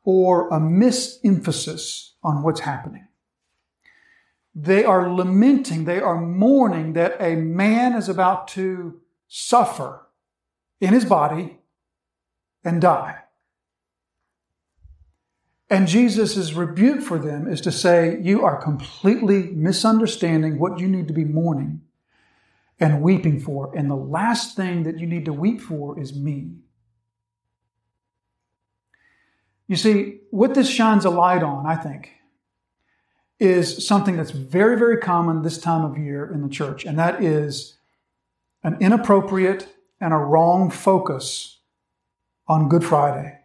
or 0.03 0.49
a 0.49 0.59
misemphasis 0.59 2.11
on 2.23 2.43
what's 2.43 2.61
happening. 2.61 3.07
They 4.55 4.83
are 4.83 5.11
lamenting, 5.11 5.85
they 5.85 5.99
are 5.99 6.19
mourning 6.19 6.93
that 6.93 7.15
a 7.19 7.35
man 7.35 7.93
is 7.93 8.07
about 8.07 8.47
to 8.49 9.01
suffer 9.27 10.07
in 10.79 10.93
his 10.93 11.05
body 11.05 11.57
and 12.63 12.81
die. 12.81 13.19
And 15.69 15.87
Jesus' 15.87 16.53
rebuke 16.53 17.01
for 17.01 17.17
them 17.17 17.47
is 17.47 17.59
to 17.61 17.71
say, 17.71 18.19
You 18.21 18.43
are 18.43 18.61
completely 18.61 19.47
misunderstanding 19.53 20.59
what 20.59 20.77
you 20.77 20.87
need 20.87 21.07
to 21.07 21.13
be 21.13 21.25
mourning 21.25 21.81
and 22.79 23.01
weeping 23.01 23.39
for. 23.39 23.75
And 23.75 23.89
the 23.89 23.95
last 23.95 24.55
thing 24.55 24.83
that 24.83 24.99
you 24.99 25.07
need 25.07 25.25
to 25.25 25.33
weep 25.33 25.61
for 25.61 25.99
is 25.99 26.13
me. 26.13 26.57
You 29.73 29.77
see, 29.77 30.19
what 30.29 30.53
this 30.53 30.69
shines 30.69 31.03
a 31.03 31.09
light 31.09 31.41
on, 31.41 31.65
I 31.65 31.75
think, 31.75 32.11
is 33.39 33.87
something 33.87 34.15
that's 34.15 34.29
very, 34.29 34.77
very 34.77 34.97
common 34.97 35.41
this 35.41 35.57
time 35.57 35.83
of 35.83 35.97
year 35.97 36.31
in 36.31 36.43
the 36.43 36.47
church, 36.47 36.85
and 36.85 36.99
that 36.99 37.23
is 37.23 37.79
an 38.63 38.77
inappropriate 38.79 39.67
and 39.99 40.13
a 40.13 40.17
wrong 40.17 40.69
focus 40.69 41.57
on 42.47 42.69
Good 42.69 42.85
Friday, 42.85 43.39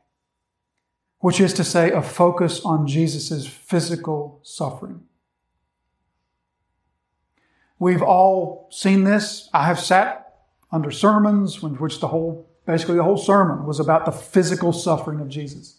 which 1.20 1.40
is 1.40 1.54
to 1.54 1.64
say, 1.64 1.92
a 1.92 2.02
focus 2.02 2.60
on 2.60 2.86
Jesus' 2.86 3.46
physical 3.46 4.40
suffering. 4.42 5.04
We've 7.78 8.02
all 8.02 8.68
seen 8.70 9.04
this. 9.04 9.48
I 9.54 9.64
have 9.64 9.80
sat 9.80 10.40
under 10.70 10.90
sermons 10.90 11.62
in 11.62 11.76
which 11.76 12.00
the 12.00 12.08
whole, 12.08 12.50
basically 12.66 12.96
the 12.96 13.04
whole 13.04 13.16
sermon 13.16 13.64
was 13.64 13.80
about 13.80 14.04
the 14.04 14.12
physical 14.12 14.74
suffering 14.74 15.20
of 15.20 15.30
Jesus. 15.30 15.76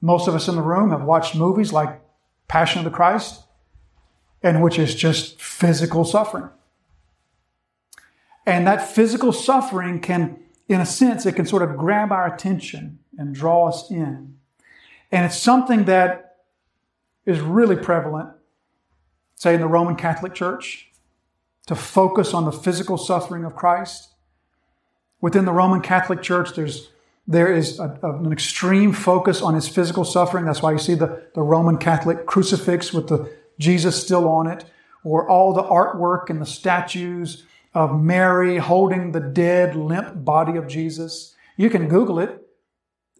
Most 0.00 0.28
of 0.28 0.34
us 0.34 0.48
in 0.48 0.56
the 0.56 0.62
room 0.62 0.90
have 0.90 1.02
watched 1.02 1.34
movies 1.34 1.72
like 1.72 2.00
Passion 2.48 2.78
of 2.78 2.84
the 2.84 2.90
Christ, 2.90 3.44
and 4.42 4.62
which 4.62 4.78
is 4.78 4.94
just 4.94 5.40
physical 5.40 6.04
suffering. 6.04 6.48
And 8.46 8.66
that 8.66 8.90
physical 8.90 9.32
suffering 9.32 10.00
can, 10.00 10.38
in 10.68 10.80
a 10.80 10.86
sense, 10.86 11.26
it 11.26 11.36
can 11.36 11.46
sort 11.46 11.62
of 11.62 11.76
grab 11.76 12.10
our 12.10 12.32
attention 12.32 12.98
and 13.18 13.34
draw 13.34 13.68
us 13.68 13.90
in. 13.90 14.36
And 15.12 15.26
it's 15.26 15.38
something 15.38 15.84
that 15.84 16.38
is 17.26 17.40
really 17.40 17.76
prevalent, 17.76 18.30
say, 19.34 19.54
in 19.54 19.60
the 19.60 19.68
Roman 19.68 19.96
Catholic 19.96 20.34
Church, 20.34 20.90
to 21.66 21.74
focus 21.74 22.32
on 22.32 22.46
the 22.46 22.52
physical 22.52 22.96
suffering 22.96 23.44
of 23.44 23.54
Christ. 23.54 24.08
Within 25.20 25.44
the 25.44 25.52
Roman 25.52 25.82
Catholic 25.82 26.22
Church, 26.22 26.54
there's 26.54 26.88
there 27.30 27.52
is 27.52 27.78
a, 27.78 27.96
an 28.02 28.32
extreme 28.32 28.92
focus 28.92 29.40
on 29.40 29.54
his 29.54 29.68
physical 29.68 30.04
suffering. 30.04 30.44
That's 30.44 30.62
why 30.62 30.72
you 30.72 30.78
see 30.78 30.94
the, 30.94 31.28
the 31.34 31.42
Roman 31.42 31.78
Catholic 31.78 32.26
crucifix 32.26 32.92
with 32.92 33.06
the 33.06 33.32
Jesus 33.56 34.02
still 34.02 34.28
on 34.28 34.48
it, 34.48 34.64
or 35.04 35.28
all 35.28 35.52
the 35.52 35.62
artwork 35.62 36.28
and 36.28 36.40
the 36.40 36.46
statues 36.46 37.44
of 37.72 38.02
Mary 38.02 38.56
holding 38.56 39.12
the 39.12 39.20
dead, 39.20 39.76
limp 39.76 40.24
body 40.24 40.56
of 40.56 40.66
Jesus. 40.66 41.36
You 41.56 41.70
can 41.70 41.88
Google 41.88 42.18
it 42.18 42.48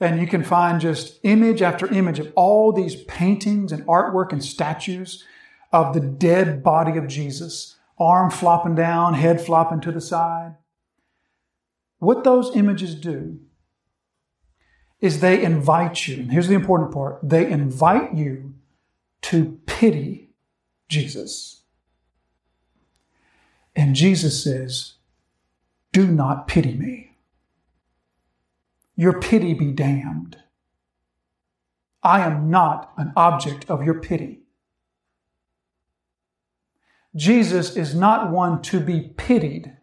and 0.00 0.20
you 0.20 0.26
can 0.26 0.42
find 0.42 0.80
just 0.80 1.20
image 1.22 1.62
after 1.62 1.86
image 1.86 2.18
of 2.18 2.32
all 2.34 2.72
these 2.72 2.96
paintings 3.04 3.70
and 3.70 3.86
artwork 3.86 4.32
and 4.32 4.42
statues 4.42 5.24
of 5.72 5.94
the 5.94 6.00
dead 6.00 6.64
body 6.64 6.98
of 6.98 7.06
Jesus, 7.06 7.76
arm 7.96 8.30
flopping 8.30 8.74
down, 8.74 9.14
head 9.14 9.40
flopping 9.40 9.80
to 9.82 9.92
the 9.92 10.00
side. 10.00 10.56
What 11.98 12.24
those 12.24 12.56
images 12.56 12.96
do 12.96 13.38
is 15.00 15.20
they 15.20 15.42
invite 15.42 16.06
you, 16.06 16.16
and 16.16 16.32
here's 16.32 16.48
the 16.48 16.54
important 16.54 16.92
part 16.92 17.18
they 17.22 17.50
invite 17.50 18.14
you 18.14 18.54
to 19.22 19.58
pity 19.66 20.30
Jesus. 20.88 21.62
And 23.74 23.94
Jesus 23.94 24.42
says, 24.42 24.94
Do 25.92 26.06
not 26.06 26.46
pity 26.48 26.74
me. 26.74 27.12
Your 28.96 29.20
pity 29.20 29.54
be 29.54 29.72
damned. 29.72 30.36
I 32.02 32.20
am 32.20 32.50
not 32.50 32.92
an 32.96 33.12
object 33.16 33.70
of 33.70 33.82
your 33.82 34.00
pity. 34.00 34.40
Jesus 37.14 37.76
is 37.76 37.94
not 37.94 38.30
one 38.30 38.62
to 38.62 38.80
be 38.80 39.12
pitied. 39.16 39.76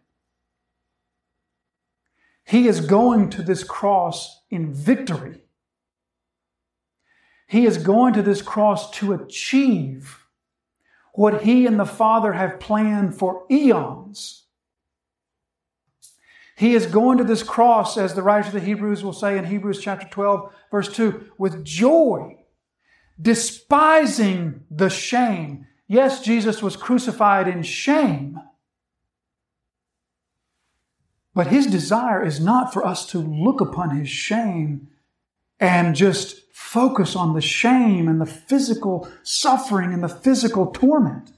He 2.48 2.66
is 2.66 2.80
going 2.80 3.28
to 3.30 3.42
this 3.42 3.62
cross 3.62 4.40
in 4.48 4.72
victory. 4.72 5.42
He 7.46 7.66
is 7.66 7.76
going 7.76 8.14
to 8.14 8.22
this 8.22 8.40
cross 8.40 8.90
to 8.92 9.12
achieve 9.12 10.24
what 11.12 11.42
he 11.42 11.66
and 11.66 11.78
the 11.78 11.84
Father 11.84 12.32
have 12.32 12.58
planned 12.58 13.18
for 13.18 13.44
eons. 13.50 14.46
He 16.56 16.74
is 16.74 16.86
going 16.86 17.18
to 17.18 17.24
this 17.24 17.42
cross, 17.42 17.98
as 17.98 18.14
the 18.14 18.22
writer 18.22 18.48
of 18.48 18.54
the 18.54 18.60
Hebrews 18.60 19.04
will 19.04 19.12
say 19.12 19.36
in 19.36 19.44
Hebrews 19.44 19.80
chapter 19.82 20.08
12, 20.08 20.50
verse 20.70 20.90
2, 20.90 21.32
with 21.36 21.64
joy, 21.66 22.38
despising 23.20 24.64
the 24.70 24.88
shame. 24.88 25.66
Yes, 25.86 26.22
Jesus 26.22 26.62
was 26.62 26.76
crucified 26.76 27.46
in 27.46 27.62
shame. 27.62 28.40
But 31.38 31.46
his 31.46 31.68
desire 31.68 32.20
is 32.24 32.40
not 32.40 32.72
for 32.72 32.84
us 32.84 33.06
to 33.12 33.18
look 33.20 33.60
upon 33.60 33.96
his 33.96 34.08
shame 34.08 34.88
and 35.60 35.94
just 35.94 36.52
focus 36.52 37.14
on 37.14 37.34
the 37.34 37.40
shame 37.40 38.08
and 38.08 38.20
the 38.20 38.26
physical 38.26 39.08
suffering 39.22 39.92
and 39.92 40.02
the 40.02 40.08
physical 40.08 40.66
torment. 40.72 41.30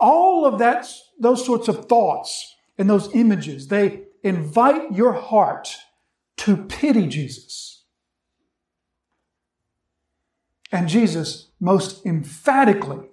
All 0.00 0.44
of 0.44 0.58
that, 0.58 0.88
those 1.20 1.46
sorts 1.46 1.68
of 1.68 1.86
thoughts 1.86 2.56
and 2.76 2.90
those 2.90 3.14
images, 3.14 3.68
they 3.68 4.00
invite 4.24 4.90
your 4.92 5.12
heart 5.12 5.76
to 6.38 6.56
pity 6.56 7.06
Jesus. 7.06 7.84
And 10.72 10.88
Jesus 10.88 11.50
most 11.60 12.04
emphatically 12.04 13.06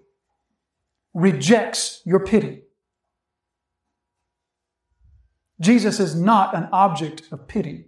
rejects 1.13 2.01
your 2.03 2.25
pity. 2.25 2.63
Jesus 5.61 5.99
is 5.99 6.15
not 6.15 6.55
an 6.55 6.67
object 6.73 7.31
of 7.31 7.47
pity. 7.47 7.85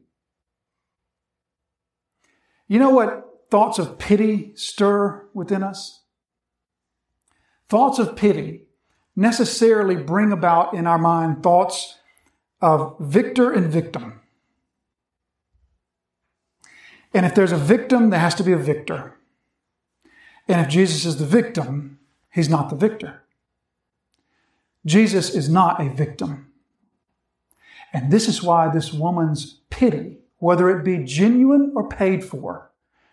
You 2.67 2.79
know 2.79 2.91
what 2.91 3.47
thoughts 3.49 3.79
of 3.79 3.97
pity 3.97 4.53
stir 4.55 5.25
within 5.33 5.63
us? 5.63 6.03
Thoughts 7.67 7.99
of 7.99 8.15
pity 8.15 8.67
necessarily 9.15 9.95
bring 9.95 10.31
about 10.31 10.73
in 10.73 10.87
our 10.87 10.97
mind 10.97 11.43
thoughts 11.43 11.97
of 12.61 12.95
victor 12.99 13.51
and 13.51 13.71
victim. 13.71 14.21
And 17.13 17.25
if 17.25 17.35
there's 17.35 17.51
a 17.51 17.57
victim, 17.57 18.09
there 18.09 18.19
has 18.19 18.35
to 18.35 18.43
be 18.43 18.53
a 18.53 18.57
victor. 18.57 19.17
And 20.47 20.61
if 20.61 20.67
Jesus 20.67 21.05
is 21.05 21.17
the 21.17 21.25
victim, 21.25 21.99
he's 22.31 22.49
not 22.49 22.69
the 22.69 22.75
victor. 22.75 23.23
Jesus 24.85 25.29
is 25.33 25.49
not 25.49 25.81
a 25.81 25.89
victim. 25.89 26.52
And 27.93 28.11
this 28.11 28.27
is 28.27 28.41
why 28.41 28.69
this 28.69 28.91
woman's 28.91 29.59
pity, 29.69 30.17
whether 30.39 30.69
it 30.69 30.83
be 30.83 31.03
genuine 31.03 31.71
or 31.75 31.87
paid 31.87 32.25
for, 32.25 32.71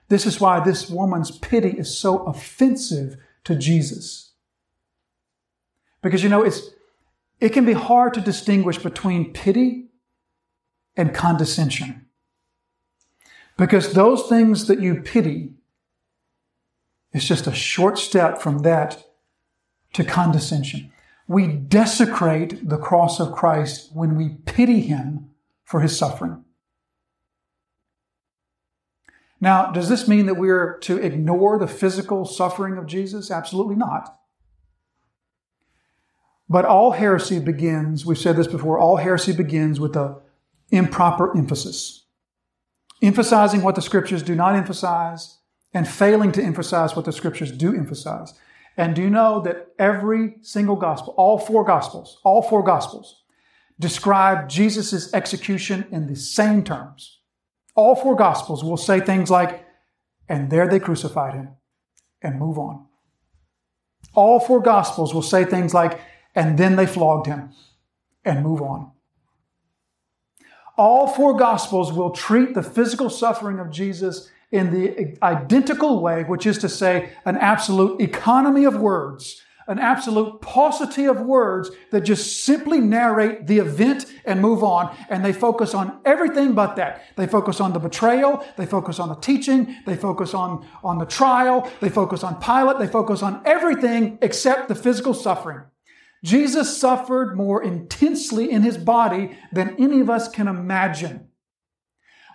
this 0.08 0.26
is 0.26 0.40
why 0.40 0.58
this 0.58 0.88
woman's 0.88 1.30
pity 1.30 1.70
is 1.70 1.96
so 1.96 2.24
offensive 2.24 3.16
to 3.44 3.54
Jesus. 3.54 4.32
Because 6.02 6.22
you 6.22 6.28
know, 6.28 6.42
it's, 6.42 6.70
it 7.40 7.50
can 7.50 7.64
be 7.64 7.74
hard 7.74 8.14
to 8.14 8.20
distinguish 8.20 8.78
between 8.78 9.32
pity 9.32 9.90
and 10.96 11.14
condescension. 11.14 12.06
Because 13.56 13.92
those 13.92 14.26
things 14.28 14.66
that 14.66 14.80
you 14.80 14.96
pity 15.02 15.52
is 17.12 17.26
just 17.26 17.46
a 17.46 17.54
short 17.54 17.98
step 17.98 18.40
from 18.40 18.60
that 18.60 19.04
to 19.92 20.04
condescension. 20.04 20.90
We 21.30 21.46
desecrate 21.46 22.68
the 22.68 22.76
cross 22.76 23.20
of 23.20 23.30
Christ 23.30 23.90
when 23.94 24.16
we 24.16 24.30
pity 24.46 24.80
him 24.80 25.30
for 25.62 25.78
his 25.78 25.96
suffering. 25.96 26.44
Now, 29.40 29.70
does 29.70 29.88
this 29.88 30.08
mean 30.08 30.26
that 30.26 30.34
we're 30.34 30.76
to 30.78 30.96
ignore 30.96 31.56
the 31.56 31.68
physical 31.68 32.24
suffering 32.24 32.76
of 32.76 32.86
Jesus? 32.86 33.30
Absolutely 33.30 33.76
not. 33.76 34.18
But 36.48 36.64
all 36.64 36.90
heresy 36.90 37.38
begins, 37.38 38.04
we've 38.04 38.18
said 38.18 38.34
this 38.34 38.48
before, 38.48 38.80
all 38.80 38.96
heresy 38.96 39.32
begins 39.32 39.78
with 39.78 39.94
an 39.94 40.16
improper 40.72 41.38
emphasis. 41.38 42.06
Emphasizing 43.02 43.62
what 43.62 43.76
the 43.76 43.82
scriptures 43.82 44.24
do 44.24 44.34
not 44.34 44.56
emphasize 44.56 45.38
and 45.72 45.86
failing 45.86 46.32
to 46.32 46.42
emphasize 46.42 46.96
what 46.96 47.04
the 47.04 47.12
scriptures 47.12 47.52
do 47.52 47.72
emphasize. 47.72 48.34
And 48.76 48.94
do 48.94 49.02
you 49.02 49.10
know 49.10 49.40
that 49.42 49.68
every 49.78 50.36
single 50.42 50.76
gospel, 50.76 51.14
all 51.16 51.38
four 51.38 51.64
gospels, 51.64 52.18
all 52.24 52.42
four 52.42 52.62
gospels, 52.62 53.22
describe 53.78 54.48
Jesus' 54.48 55.12
execution 55.12 55.86
in 55.90 56.06
the 56.06 56.16
same 56.16 56.62
terms? 56.64 57.20
All 57.74 57.94
four 57.94 58.16
gospels 58.16 58.62
will 58.64 58.76
say 58.76 59.00
things 59.00 59.30
like, 59.30 59.64
and 60.28 60.50
there 60.50 60.68
they 60.68 60.78
crucified 60.78 61.34
him, 61.34 61.50
and 62.22 62.38
move 62.38 62.58
on. 62.58 62.86
All 64.14 64.40
four 64.40 64.60
gospels 64.60 65.14
will 65.14 65.22
say 65.22 65.44
things 65.44 65.74
like, 65.74 66.00
and 66.34 66.58
then 66.58 66.76
they 66.76 66.86
flogged 66.86 67.26
him, 67.26 67.50
and 68.24 68.42
move 68.42 68.62
on. 68.62 68.92
All 70.76 71.06
four 71.06 71.36
gospels 71.36 71.92
will 71.92 72.10
treat 72.10 72.54
the 72.54 72.62
physical 72.62 73.10
suffering 73.10 73.58
of 73.58 73.70
Jesus 73.70 74.30
in 74.52 74.72
the 74.72 75.16
identical 75.22 76.00
way, 76.00 76.24
which 76.24 76.46
is 76.46 76.58
to 76.58 76.68
say, 76.68 77.12
an 77.24 77.36
absolute 77.36 78.00
economy 78.00 78.64
of 78.64 78.80
words, 78.80 79.42
an 79.68 79.78
absolute 79.78 80.40
paucity 80.40 81.04
of 81.04 81.20
words 81.20 81.70
that 81.92 82.00
just 82.00 82.44
simply 82.44 82.80
narrate 82.80 83.46
the 83.46 83.58
event 83.58 84.06
and 84.24 84.40
move 84.40 84.64
on. 84.64 84.94
And 85.08 85.24
they 85.24 85.32
focus 85.32 85.74
on 85.74 86.00
everything 86.04 86.54
but 86.54 86.74
that. 86.76 87.04
They 87.14 87.28
focus 87.28 87.60
on 87.60 87.72
the 87.72 87.78
betrayal. 87.78 88.44
They 88.56 88.66
focus 88.66 88.98
on 88.98 89.08
the 89.08 89.14
teaching. 89.14 89.76
They 89.86 89.94
focus 89.94 90.34
on, 90.34 90.66
on 90.82 90.98
the 90.98 91.06
trial. 91.06 91.70
They 91.80 91.88
focus 91.88 92.24
on 92.24 92.40
Pilate. 92.40 92.80
They 92.80 92.88
focus 92.88 93.22
on 93.22 93.42
everything 93.44 94.18
except 94.20 94.68
the 94.68 94.74
physical 94.74 95.14
suffering. 95.14 95.60
Jesus 96.24 96.76
suffered 96.76 97.36
more 97.36 97.62
intensely 97.62 98.50
in 98.50 98.62
his 98.62 98.76
body 98.76 99.38
than 99.52 99.76
any 99.78 100.00
of 100.00 100.10
us 100.10 100.28
can 100.28 100.48
imagine. 100.48 101.29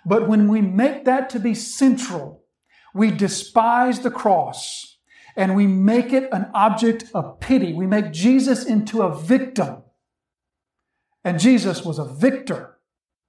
But 0.06 0.28
when 0.28 0.46
we 0.46 0.60
make 0.60 1.04
that 1.04 1.28
to 1.30 1.40
be 1.40 1.52
central, 1.52 2.44
we 2.94 3.10
despise 3.10 4.00
the 4.00 4.10
cross 4.10 4.98
and 5.36 5.56
we 5.56 5.66
make 5.66 6.12
it 6.12 6.28
an 6.32 6.48
object 6.54 7.06
of 7.12 7.40
pity. 7.40 7.72
We 7.72 7.88
make 7.88 8.12
Jesus 8.12 8.64
into 8.64 9.02
a 9.02 9.14
victim. 9.14 9.82
And 11.24 11.40
Jesus 11.40 11.84
was 11.84 11.98
a 11.98 12.04
victor, 12.04 12.78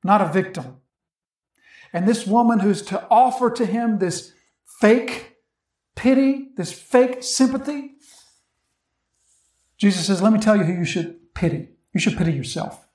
not 0.03 0.21
a 0.21 0.31
victim. 0.31 0.77
And 1.91 2.07
this 2.07 2.27
woman 2.27 2.59
who's 2.59 2.83
to 2.83 3.07
offer 3.09 3.49
to 3.49 3.65
him 3.65 3.97
this 3.97 4.33
fake 4.79 5.37
pity, 5.95 6.49
this 6.55 6.71
fake 6.71 7.23
sympathy, 7.23 7.95
Jesus 9.79 10.05
says, 10.05 10.21
Let 10.21 10.31
me 10.31 10.39
tell 10.39 10.55
you 10.55 10.63
who 10.63 10.73
you 10.73 10.85
should 10.85 11.33
pity. 11.33 11.69
You 11.91 11.99
should 11.99 12.17
pity 12.17 12.33
yourself. 12.33 12.87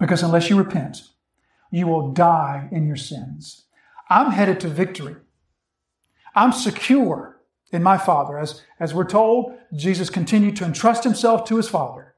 Because 0.00 0.22
unless 0.22 0.48
you 0.48 0.56
repent, 0.56 1.02
you 1.70 1.86
will 1.86 2.12
die 2.12 2.68
in 2.72 2.86
your 2.86 2.96
sins. 2.96 3.64
I'm 4.08 4.32
headed 4.32 4.60
to 4.60 4.68
victory. 4.68 5.16
I'm 6.34 6.52
secure 6.52 7.40
in 7.72 7.82
my 7.82 7.98
Father. 7.98 8.38
As, 8.38 8.62
as 8.80 8.94
we're 8.94 9.04
told, 9.04 9.54
Jesus 9.74 10.10
continued 10.10 10.56
to 10.56 10.64
entrust 10.64 11.04
himself 11.04 11.44
to 11.46 11.56
his 11.56 11.68
Father. 11.68 12.14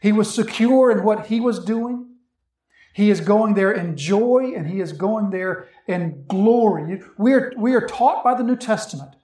He 0.00 0.12
was 0.12 0.32
secure 0.32 0.90
in 0.90 1.04
what 1.04 1.26
he 1.26 1.40
was 1.40 1.64
doing. 1.64 2.08
He 2.94 3.10
is 3.10 3.20
going 3.20 3.54
there 3.54 3.72
in 3.72 3.96
joy 3.96 4.52
and 4.54 4.66
he 4.66 4.80
is 4.80 4.92
going 4.92 5.30
there 5.30 5.68
in 5.86 6.24
glory. 6.28 7.00
We 7.16 7.32
are, 7.32 7.52
we 7.56 7.74
are 7.74 7.86
taught 7.86 8.22
by 8.22 8.34
the 8.34 8.42
New 8.42 8.56
Testament 8.56 9.16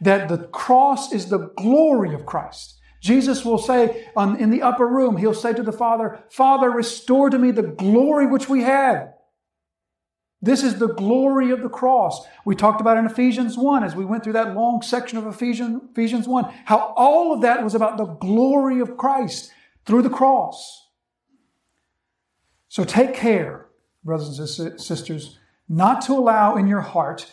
that 0.00 0.28
the 0.28 0.38
cross 0.38 1.12
is 1.12 1.26
the 1.26 1.50
glory 1.56 2.14
of 2.14 2.24
Christ. 2.24 2.78
Jesus 3.00 3.44
will 3.44 3.58
say 3.58 4.06
in 4.16 4.50
the 4.50 4.62
upper 4.62 4.86
room, 4.86 5.16
he'll 5.16 5.34
say 5.34 5.52
to 5.52 5.62
the 5.62 5.72
Father, 5.72 6.22
Father, 6.30 6.70
restore 6.70 7.30
to 7.30 7.38
me 7.38 7.50
the 7.50 7.62
glory 7.62 8.26
which 8.26 8.48
we 8.48 8.62
had. 8.62 9.14
This 10.42 10.62
is 10.62 10.78
the 10.78 10.88
glory 10.88 11.50
of 11.50 11.62
the 11.62 11.68
cross. 11.68 12.26
We 12.46 12.54
talked 12.54 12.80
about 12.80 12.96
in 12.96 13.04
Ephesians 13.04 13.58
1 13.58 13.84
as 13.84 13.94
we 13.94 14.06
went 14.06 14.24
through 14.24 14.32
that 14.34 14.54
long 14.54 14.80
section 14.80 15.18
of 15.18 15.26
Ephesians, 15.26 15.82
Ephesians 15.92 16.26
1, 16.26 16.52
how 16.64 16.94
all 16.96 17.34
of 17.34 17.42
that 17.42 17.62
was 17.62 17.74
about 17.74 17.98
the 17.98 18.06
glory 18.06 18.80
of 18.80 18.96
Christ 18.96 19.52
through 19.84 20.02
the 20.02 20.10
cross. 20.10 20.88
So 22.68 22.84
take 22.84 23.14
care, 23.14 23.66
brothers 24.02 24.38
and 24.38 24.80
sisters, 24.80 25.38
not 25.68 26.00
to 26.02 26.12
allow 26.12 26.56
in 26.56 26.66
your 26.66 26.80
heart 26.80 27.32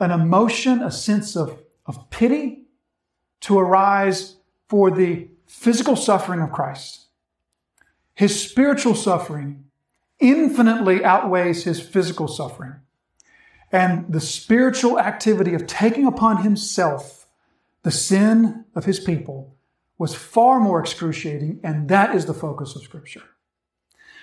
an 0.00 0.10
emotion, 0.10 0.82
a 0.82 0.90
sense 0.90 1.36
of, 1.36 1.62
of 1.84 2.08
pity 2.08 2.68
to 3.40 3.58
arise 3.58 4.36
for 4.68 4.90
the 4.90 5.28
physical 5.46 5.96
suffering 5.96 6.40
of 6.40 6.52
Christ. 6.52 7.06
His 8.14 8.40
spiritual 8.40 8.94
suffering 8.94 9.64
infinitely 10.20 11.04
outweighs 11.04 11.64
his 11.64 11.80
physical 11.80 12.28
suffering. 12.28 12.74
And 13.70 14.12
the 14.12 14.20
spiritual 14.20 14.98
activity 14.98 15.54
of 15.54 15.66
taking 15.66 16.06
upon 16.06 16.42
himself 16.42 17.26
the 17.82 17.90
sin 17.90 18.64
of 18.74 18.84
his 18.84 18.98
people 18.98 19.56
was 19.98 20.14
far 20.14 20.60
more 20.60 20.80
excruciating, 20.80 21.60
and 21.62 21.88
that 21.88 22.14
is 22.14 22.26
the 22.26 22.34
focus 22.34 22.76
of 22.76 22.82
Scripture. 22.82 23.22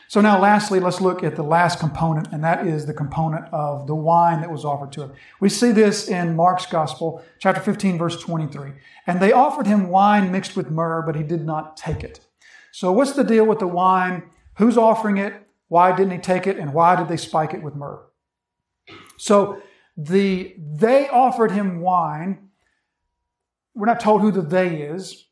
So, 0.08 0.22
now 0.22 0.40
lastly, 0.40 0.80
let's 0.80 1.02
look 1.02 1.24
at 1.24 1.36
the 1.36 1.44
last 1.44 1.80
component, 1.80 2.32
and 2.32 2.44
that 2.44 2.68
is 2.68 2.86
the 2.86 2.94
component 2.94 3.46
of 3.52 3.88
the 3.88 3.96
wine 3.96 4.42
that 4.42 4.52
was 4.52 4.64
offered 4.64 4.92
to 4.94 5.02
him. 5.02 5.14
We 5.40 5.50
see 5.50 5.72
this 5.72 6.08
in 6.08 6.36
Mark's 6.36 6.68
Gospel, 6.68 7.24
chapter 7.40 7.60
15, 7.60 7.98
verse 7.98 8.22
23. 8.22 8.74
And 9.08 9.20
they 9.20 9.32
offered 9.32 9.66
him 9.66 9.90
wine 9.90 10.32
mixed 10.32 10.56
with 10.56 10.70
myrrh, 10.70 11.02
but 11.02 11.16
he 11.16 11.24
did 11.24 11.44
not 11.44 11.76
take 11.76 12.04
it. 12.04 12.20
So, 12.72 12.92
what's 12.92 13.14
the 13.14 13.24
deal 13.24 13.46
with 13.46 13.60
the 13.60 13.68
wine? 13.68 14.30
Who's 14.58 14.78
offering 14.78 15.18
it? 15.18 15.45
Why 15.68 15.96
didn't 15.96 16.12
he 16.12 16.18
take 16.20 16.48
it? 16.48 16.58
And 16.58 16.74
why 16.74 16.96
did 16.96 17.08
they 17.08 17.18
spike 17.18 17.54
it 17.54 17.64
with 17.64 17.76
myrrh? 17.76 18.02
So 19.18 19.62
the 19.98 20.56
they 20.58 21.08
offered 21.10 21.52
him 21.52 21.82
wine. 21.82 22.50
We're 23.74 23.88
not 23.88 24.00
told 24.00 24.22
who 24.22 24.32
the 24.32 24.42
they 24.42 24.82
is. 24.82 25.26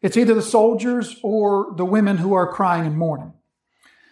It's 0.00 0.16
either 0.16 0.34
the 0.34 0.42
soldiers 0.42 1.16
or 1.22 1.72
the 1.76 1.84
women 1.84 2.18
who 2.18 2.32
are 2.34 2.52
crying 2.52 2.86
and 2.86 2.98
mourning. 2.98 3.32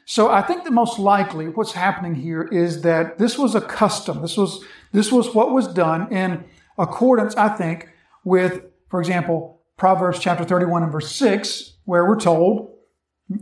So 0.06 0.30
I 0.30 0.42
think 0.42 0.64
that 0.64 0.72
most 0.72 0.98
likely 0.98 1.48
what's 1.48 1.72
happening 1.72 2.16
here 2.16 2.42
is 2.42 2.82
that 2.82 3.18
this 3.18 3.38
was 3.38 3.54
a 3.54 3.60
custom. 3.60 4.22
This 4.22 4.36
was 4.36 4.64
this 4.92 5.12
was 5.12 5.34
what 5.34 5.52
was 5.52 5.68
done 5.68 6.12
in 6.12 6.44
accordance, 6.78 7.36
I 7.36 7.48
think, 7.48 7.88
with, 8.24 8.64
for 8.88 9.00
example, 9.00 9.60
Proverbs 9.76 10.18
chapter 10.18 10.44
31 10.44 10.82
and 10.82 10.92
verse 10.92 11.14
6, 11.14 11.74
where 11.84 12.06
we're 12.06 12.18
told, 12.18 12.74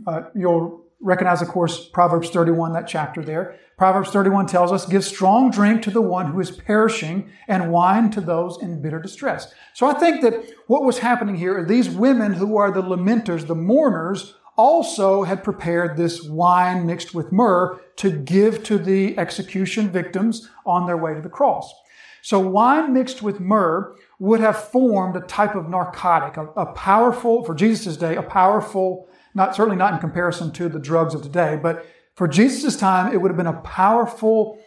uh, 0.05 0.23
you'll 0.35 0.85
recognize, 1.01 1.41
of 1.41 1.47
course, 1.47 1.87
Proverbs 1.87 2.29
31, 2.29 2.73
that 2.73 2.87
chapter 2.87 3.23
there. 3.23 3.57
Proverbs 3.77 4.09
31 4.09 4.47
tells 4.47 4.71
us, 4.71 4.85
give 4.85 5.05
strong 5.05 5.49
drink 5.51 5.81
to 5.83 5.91
the 5.91 6.01
one 6.01 6.31
who 6.31 6.39
is 6.41 6.51
perishing 6.51 7.31
and 7.47 7.71
wine 7.71 8.11
to 8.11 8.19
those 8.19 8.61
in 8.61 8.81
bitter 8.81 8.99
distress. 8.99 9.53
So 9.73 9.87
I 9.87 9.93
think 9.93 10.21
that 10.21 10.51
what 10.67 10.83
was 10.83 10.99
happening 10.99 11.35
here 11.35 11.57
are 11.57 11.65
these 11.65 11.89
women 11.89 12.33
who 12.33 12.57
are 12.57 12.71
the 12.71 12.81
lamenters, 12.81 13.47
the 13.47 13.55
mourners, 13.55 14.35
also 14.57 15.23
had 15.23 15.41
prepared 15.41 15.95
this 15.95 16.21
wine 16.21 16.85
mixed 16.85 17.13
with 17.13 17.31
myrrh 17.31 17.79
to 17.95 18.11
give 18.11 18.61
to 18.65 18.77
the 18.77 19.17
execution 19.17 19.89
victims 19.89 20.49
on 20.65 20.85
their 20.85 20.97
way 20.97 21.13
to 21.13 21.21
the 21.21 21.29
cross. 21.29 21.73
So 22.21 22.39
wine 22.39 22.93
mixed 22.93 23.21
with 23.21 23.39
myrrh 23.39 23.95
would 24.19 24.41
have 24.41 24.61
formed 24.61 25.15
a 25.15 25.21
type 25.21 25.55
of 25.55 25.69
narcotic, 25.69 26.35
a, 26.35 26.47
a 26.57 26.65
powerful, 26.73 27.45
for 27.45 27.55
Jesus' 27.55 27.95
day, 27.95 28.17
a 28.17 28.21
powerful 28.21 29.08
not 29.39 29.55
certainly 29.55 29.77
not 29.77 29.93
in 29.93 29.99
comparison 29.99 30.51
to 30.51 30.67
the 30.67 30.79
drugs 30.79 31.15
of 31.15 31.21
today, 31.23 31.57
but 31.61 31.85
for 32.15 32.27
Jesus' 32.27 32.75
time, 32.75 33.13
it 33.13 33.17
would 33.21 33.31
have 33.31 33.37
been 33.37 33.47
a 33.47 33.61
powerful 33.61 34.59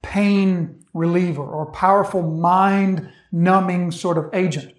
pain 0.00 0.84
reliever 0.94 1.42
or 1.42 1.66
powerful 1.72 2.22
mind 2.22 3.10
numbing 3.32 3.90
sort 3.90 4.16
of 4.16 4.30
agent. 4.32 4.72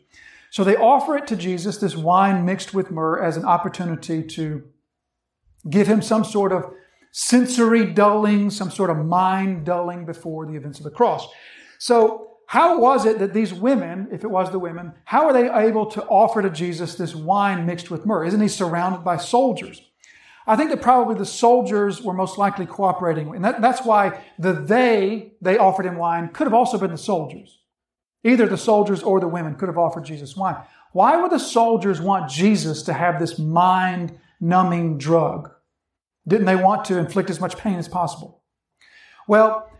So 0.49 0.63
they 0.63 0.77
offer 0.77 1.17
it 1.17 1.27
to 1.27 1.35
Jesus, 1.35 1.77
this 1.77 1.95
wine 1.95 2.45
mixed 2.45 2.73
with 2.73 2.89
myrrh, 2.89 3.21
as 3.21 3.35
an 3.35 3.43
opportunity 3.43 4.23
to 4.23 4.63
give 5.69 5.87
him 5.87 6.01
some 6.01 6.23
sort 6.23 6.53
of 6.53 6.71
sensory 7.11 7.85
dulling, 7.85 8.49
some 8.49 8.71
sort 8.71 8.89
of 8.89 9.05
mind 9.05 9.65
dulling 9.65 10.05
before 10.05 10.45
the 10.45 10.53
events 10.55 10.77
of 10.77 10.85
the 10.85 10.91
cross. 10.91 11.27
So 11.79 12.32
how 12.53 12.79
was 12.79 13.07
it 13.07 13.17
that 13.17 13.33
these 13.33 13.51
women, 13.51 14.09
if 14.11 14.23
it 14.23 14.29
was 14.29 14.51
the 14.51 14.59
women, 14.59 14.93
how 15.05 15.25
are 15.25 15.33
they 15.33 15.51
able 15.51 15.87
to 15.87 16.03
offer 16.03 16.39
to 16.39 16.51
Jesus 16.51 16.93
this 16.93 17.15
wine 17.15 17.65
mixed 17.65 17.89
with 17.89 18.05
myrrh? 18.05 18.25
Isn't 18.25 18.41
he 18.41 18.47
surrounded 18.47 19.03
by 19.03 19.17
soldiers? 19.17 19.81
I 20.45 20.55
think 20.55 20.69
that 20.69 20.79
probably 20.79 21.15
the 21.15 21.25
soldiers 21.25 22.03
were 22.03 22.13
most 22.13 22.37
likely 22.37 22.67
cooperating. 22.67 23.33
And 23.33 23.43
that, 23.43 23.59
that's 23.59 23.83
why 23.83 24.21
the 24.37 24.53
they, 24.53 25.31
they 25.41 25.57
offered 25.57 25.87
him 25.87 25.97
wine, 25.97 26.27
could 26.27 26.45
have 26.45 26.53
also 26.53 26.77
been 26.77 26.91
the 26.91 26.97
soldiers. 26.99 27.57
Either 28.23 28.45
the 28.45 28.55
soldiers 28.55 29.01
or 29.01 29.19
the 29.19 29.27
women 29.27 29.55
could 29.55 29.67
have 29.67 29.79
offered 29.79 30.05
Jesus 30.05 30.37
wine. 30.37 30.57
Why 30.91 31.19
would 31.19 31.31
the 31.31 31.39
soldiers 31.39 31.99
want 31.99 32.29
Jesus 32.29 32.83
to 32.83 32.93
have 32.93 33.19
this 33.19 33.39
mind 33.39 34.19
numbing 34.39 34.99
drug? 34.99 35.49
Didn't 36.27 36.45
they 36.45 36.55
want 36.55 36.85
to 36.85 36.99
inflict 36.99 37.31
as 37.31 37.41
much 37.41 37.57
pain 37.57 37.79
as 37.79 37.87
possible? 37.87 38.43
Well, 39.27 39.71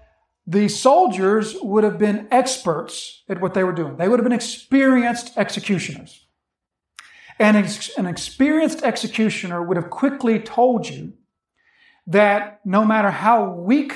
the 0.45 0.67
soldiers 0.67 1.55
would 1.61 1.83
have 1.83 1.97
been 1.97 2.27
experts 2.29 3.23
at 3.29 3.39
what 3.39 3.53
they 3.53 3.63
were 3.63 3.71
doing. 3.71 3.97
They 3.97 4.07
would 4.07 4.19
have 4.19 4.25
been 4.25 4.33
experienced 4.33 5.37
executioners. 5.37 6.25
And 7.39 7.57
an 7.97 8.05
experienced 8.05 8.83
executioner 8.83 9.63
would 9.63 9.77
have 9.77 9.89
quickly 9.89 10.39
told 10.39 10.87
you 10.87 11.13
that 12.05 12.59
no 12.65 12.83
matter 12.85 13.09
how 13.09 13.49
weak 13.49 13.95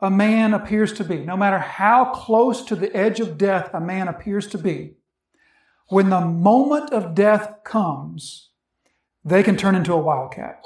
a 0.00 0.10
man 0.10 0.54
appears 0.54 0.92
to 0.94 1.04
be, 1.04 1.18
no 1.18 1.36
matter 1.36 1.58
how 1.58 2.06
close 2.06 2.64
to 2.64 2.76
the 2.76 2.94
edge 2.96 3.20
of 3.20 3.36
death 3.36 3.70
a 3.74 3.80
man 3.80 4.08
appears 4.08 4.46
to 4.48 4.58
be, 4.58 4.94
when 5.88 6.08
the 6.08 6.20
moment 6.20 6.92
of 6.92 7.14
death 7.14 7.52
comes, 7.64 8.50
they 9.24 9.42
can 9.42 9.56
turn 9.56 9.74
into 9.74 9.92
a 9.92 9.98
wildcat. 9.98 10.62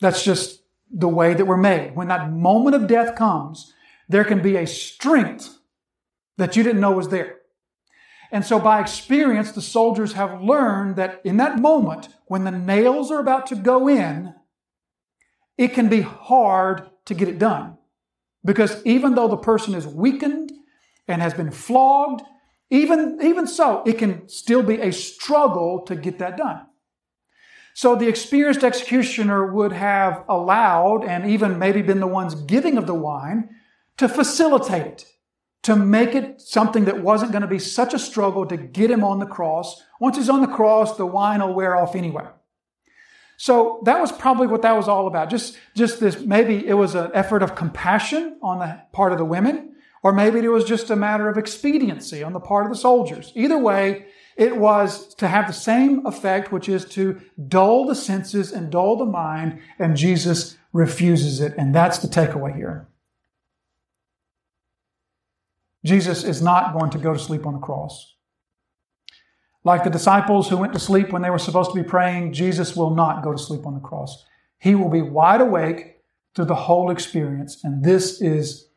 That's 0.00 0.22
just 0.22 0.62
the 0.90 1.08
way 1.08 1.34
that 1.34 1.46
we're 1.46 1.56
made. 1.56 1.96
When 1.96 2.08
that 2.08 2.30
moment 2.30 2.76
of 2.76 2.86
death 2.86 3.16
comes, 3.16 3.72
there 4.08 4.24
can 4.24 4.40
be 4.40 4.56
a 4.56 4.66
strength 4.66 5.58
that 6.38 6.56
you 6.56 6.62
didn't 6.62 6.80
know 6.80 6.92
was 6.92 7.08
there. 7.08 7.36
And 8.32 8.44
so 8.44 8.58
by 8.58 8.80
experience, 8.80 9.52
the 9.52 9.62
soldiers 9.62 10.14
have 10.14 10.42
learned 10.42 10.96
that 10.96 11.20
in 11.24 11.36
that 11.36 11.58
moment, 11.58 12.08
when 12.26 12.44
the 12.44 12.50
nails 12.50 13.10
are 13.10 13.20
about 13.20 13.46
to 13.48 13.56
go 13.56 13.88
in, 13.88 14.34
it 15.56 15.68
can 15.68 15.88
be 15.88 16.00
hard 16.00 16.90
to 17.06 17.14
get 17.14 17.28
it 17.28 17.38
done. 17.38 17.78
Because 18.44 18.84
even 18.84 19.14
though 19.14 19.28
the 19.28 19.36
person 19.36 19.74
is 19.74 19.86
weakened 19.86 20.52
and 21.08 21.22
has 21.22 21.34
been 21.34 21.50
flogged, 21.50 22.22
even, 22.68 23.18
even 23.22 23.46
so, 23.46 23.82
it 23.84 23.96
can 23.98 24.28
still 24.28 24.62
be 24.62 24.80
a 24.80 24.92
struggle 24.92 25.80
to 25.82 25.94
get 25.94 26.18
that 26.18 26.36
done. 26.36 26.66
So 27.74 27.94
the 27.94 28.08
experienced 28.08 28.64
executioner 28.64 29.52
would 29.52 29.72
have 29.72 30.24
allowed 30.28 31.04
and 31.04 31.30
even 31.30 31.58
maybe 31.58 31.82
been 31.82 32.00
the 32.00 32.06
ones 32.06 32.34
giving 32.34 32.78
of 32.78 32.86
the 32.86 32.94
wine 32.94 33.50
to 33.98 34.08
facilitate 34.08 34.86
it, 34.86 35.06
to 35.62 35.76
make 35.76 36.14
it 36.14 36.40
something 36.40 36.84
that 36.84 37.02
wasn't 37.02 37.32
going 37.32 37.42
to 37.42 37.48
be 37.48 37.58
such 37.58 37.94
a 37.94 37.98
struggle 37.98 38.46
to 38.46 38.56
get 38.56 38.90
him 38.90 39.02
on 39.02 39.18
the 39.18 39.26
cross. 39.26 39.82
Once 40.00 40.16
he's 40.16 40.28
on 40.28 40.40
the 40.40 40.46
cross, 40.46 40.96
the 40.96 41.06
wine 41.06 41.40
will 41.40 41.54
wear 41.54 41.76
off 41.76 41.96
anyway. 41.96 42.26
So 43.36 43.82
that 43.84 44.00
was 44.00 44.12
probably 44.12 44.46
what 44.46 44.62
that 44.62 44.76
was 44.76 44.88
all 44.88 45.06
about. 45.06 45.28
Just, 45.28 45.58
just 45.74 46.00
this, 46.00 46.20
maybe 46.20 46.66
it 46.66 46.74
was 46.74 46.94
an 46.94 47.10
effort 47.12 47.42
of 47.42 47.54
compassion 47.54 48.38
on 48.42 48.60
the 48.60 48.80
part 48.92 49.12
of 49.12 49.18
the 49.18 49.24
women, 49.24 49.74
or 50.02 50.12
maybe 50.12 50.38
it 50.38 50.48
was 50.48 50.64
just 50.64 50.90
a 50.90 50.96
matter 50.96 51.28
of 51.28 51.36
expediency 51.36 52.22
on 52.22 52.32
the 52.32 52.40
part 52.40 52.64
of 52.64 52.72
the 52.72 52.78
soldiers. 52.78 53.32
Either 53.34 53.58
way, 53.58 54.06
it 54.36 54.56
was 54.56 55.14
to 55.16 55.28
have 55.28 55.46
the 55.46 55.52
same 55.52 56.06
effect, 56.06 56.52
which 56.52 56.68
is 56.68 56.84
to 56.84 57.20
dull 57.48 57.86
the 57.86 57.94
senses 57.94 58.52
and 58.52 58.70
dull 58.70 58.96
the 58.96 59.04
mind, 59.04 59.60
and 59.78 59.96
Jesus 59.96 60.56
refuses 60.72 61.40
it. 61.40 61.54
And 61.58 61.74
that's 61.74 61.98
the 61.98 62.08
takeaway 62.08 62.54
here. 62.54 62.86
Jesus 65.86 66.24
is 66.24 66.42
not 66.42 66.76
going 66.76 66.90
to 66.90 66.98
go 66.98 67.12
to 67.12 67.18
sleep 67.18 67.46
on 67.46 67.54
the 67.54 67.60
cross. 67.60 68.16
Like 69.62 69.84
the 69.84 69.90
disciples 69.90 70.48
who 70.48 70.56
went 70.56 70.72
to 70.72 70.78
sleep 70.78 71.12
when 71.12 71.22
they 71.22 71.30
were 71.30 71.38
supposed 71.38 71.70
to 71.70 71.80
be 71.80 71.88
praying, 71.88 72.32
Jesus 72.32 72.76
will 72.76 72.94
not 72.94 73.22
go 73.22 73.32
to 73.32 73.38
sleep 73.38 73.66
on 73.66 73.74
the 73.74 73.80
cross. 73.80 74.24
He 74.58 74.74
will 74.74 74.88
be 74.88 75.02
wide 75.02 75.40
awake 75.40 75.98
through 76.34 76.46
the 76.46 76.54
whole 76.54 76.90
experience. 76.90 77.62
And 77.62 77.84
this 77.84 78.20
is, 78.20 78.68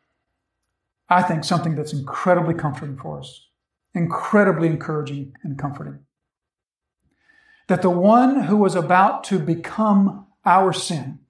I 1.08 1.22
think, 1.22 1.44
something 1.44 1.74
that's 1.74 1.92
incredibly 1.92 2.54
comforting 2.54 2.96
for 2.96 3.18
us, 3.18 3.48
incredibly 3.94 4.68
encouraging 4.68 5.32
and 5.42 5.58
comforting. 5.58 6.00
That 7.68 7.82
the 7.82 7.90
one 7.90 8.44
who 8.44 8.56
was 8.56 8.74
about 8.74 9.24
to 9.24 9.38
become 9.38 10.26
our 10.44 10.72
sin, 10.72 11.20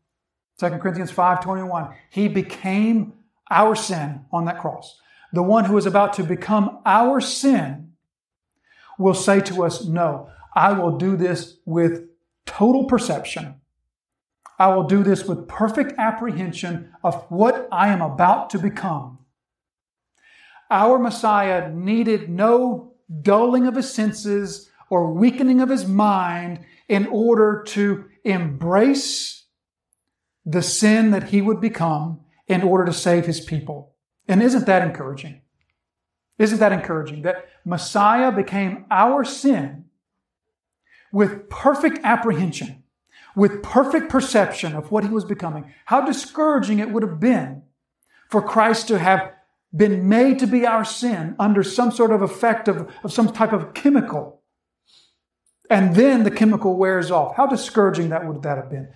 2 0.59 0.79
Corinthians 0.79 1.11
5:21, 1.11 1.95
he 2.11 2.29
became 2.29 3.14
our 3.51 3.75
sin 3.75 4.25
on 4.31 4.45
that 4.45 4.61
cross. 4.61 5.01
The 5.33 5.43
one 5.43 5.64
who 5.64 5.77
is 5.77 5.87
about 5.87 6.14
to 6.14 6.25
become 6.25 6.81
our 6.85 7.21
sin 7.21 7.93
will 8.99 9.14
say 9.14 9.40
to 9.40 9.64
us, 9.64 9.85
No, 9.85 10.31
I 10.55 10.73
will 10.73 10.97
do 10.99 11.16
this 11.16 11.57
with 11.64 12.09
total 12.47 12.85
perception. 12.85 13.61
I 14.59 14.69
will 14.75 14.85
do 14.85 15.03
this 15.03 15.25
with 15.25 15.49
perfect 15.49 15.95
apprehension 15.99 16.93
of 17.03 17.25
what 17.31 17.66
I 17.73 17.88
am 17.88 18.03
about 18.03 18.51
to 18.51 18.59
become. 18.59 19.19
Our 20.71 20.99
Messiah 20.99 21.73
needed 21.73 22.29
no 22.29 22.93
dulling 23.23 23.66
of 23.66 23.77
his 23.77 23.93
senses 23.93 24.71
or 24.90 25.12
weakening 25.12 25.61
of 25.61 25.69
his 25.69 25.87
mind 25.87 26.61
in 26.88 27.07
order 27.07 27.62
to 27.69 28.05
embrace 28.25 29.47
the 30.45 30.62
sin 30.62 31.11
that 31.12 31.31
he 31.31 31.40
would 31.40 31.61
become 31.61 32.21
in 32.47 32.62
order 32.62 32.85
to 32.85 32.93
save 32.93 33.27
his 33.27 33.40
people. 33.40 33.89
And 34.31 34.40
isn't 34.45 34.66
that 34.66 34.83
encouraging? 34.83 35.40
Isn't 36.38 36.61
that 36.61 36.73
encouraging? 36.73 37.23
That 37.23 37.49
Messiah 37.64 38.31
became 38.31 38.87
our 38.88 39.25
sin 39.25 39.87
with 41.12 41.51
perfect 41.51 41.99
apprehension, 42.05 42.85
with 43.35 43.61
perfect 43.61 44.09
perception 44.09 44.77
of 44.77 44.93
what 44.93 45.03
he 45.03 45.11
was 45.11 45.25
becoming. 45.25 45.75
How 45.87 46.07
discouraging 46.07 46.79
it 46.79 46.93
would 46.93 47.03
have 47.03 47.19
been 47.19 47.62
for 48.31 48.40
Christ 48.40 48.87
to 48.88 49.01
have 49.01 49.33
been 49.75 50.09
made 50.09 50.38
to 50.38 50.47
be 50.47 50.64
our 50.64 50.85
sin 50.85 51.35
under 51.40 51.64
some 51.64 51.90
sort 51.90 52.12
of 52.12 52.23
effect 52.23 52.69
of, 52.69 52.88
of 53.03 53.12
some 53.12 53.33
type 53.33 53.53
of 53.53 53.75
chemical. 53.75 54.43
And 55.69 55.97
then 55.97 56.23
the 56.23 56.31
chemical 56.31 56.77
wears 56.77 57.11
off. 57.11 57.35
How 57.35 57.49
discouraging 57.49 58.11
that 58.11 58.25
would 58.25 58.43
that 58.43 58.59
have 58.59 58.71
been. 58.71 58.90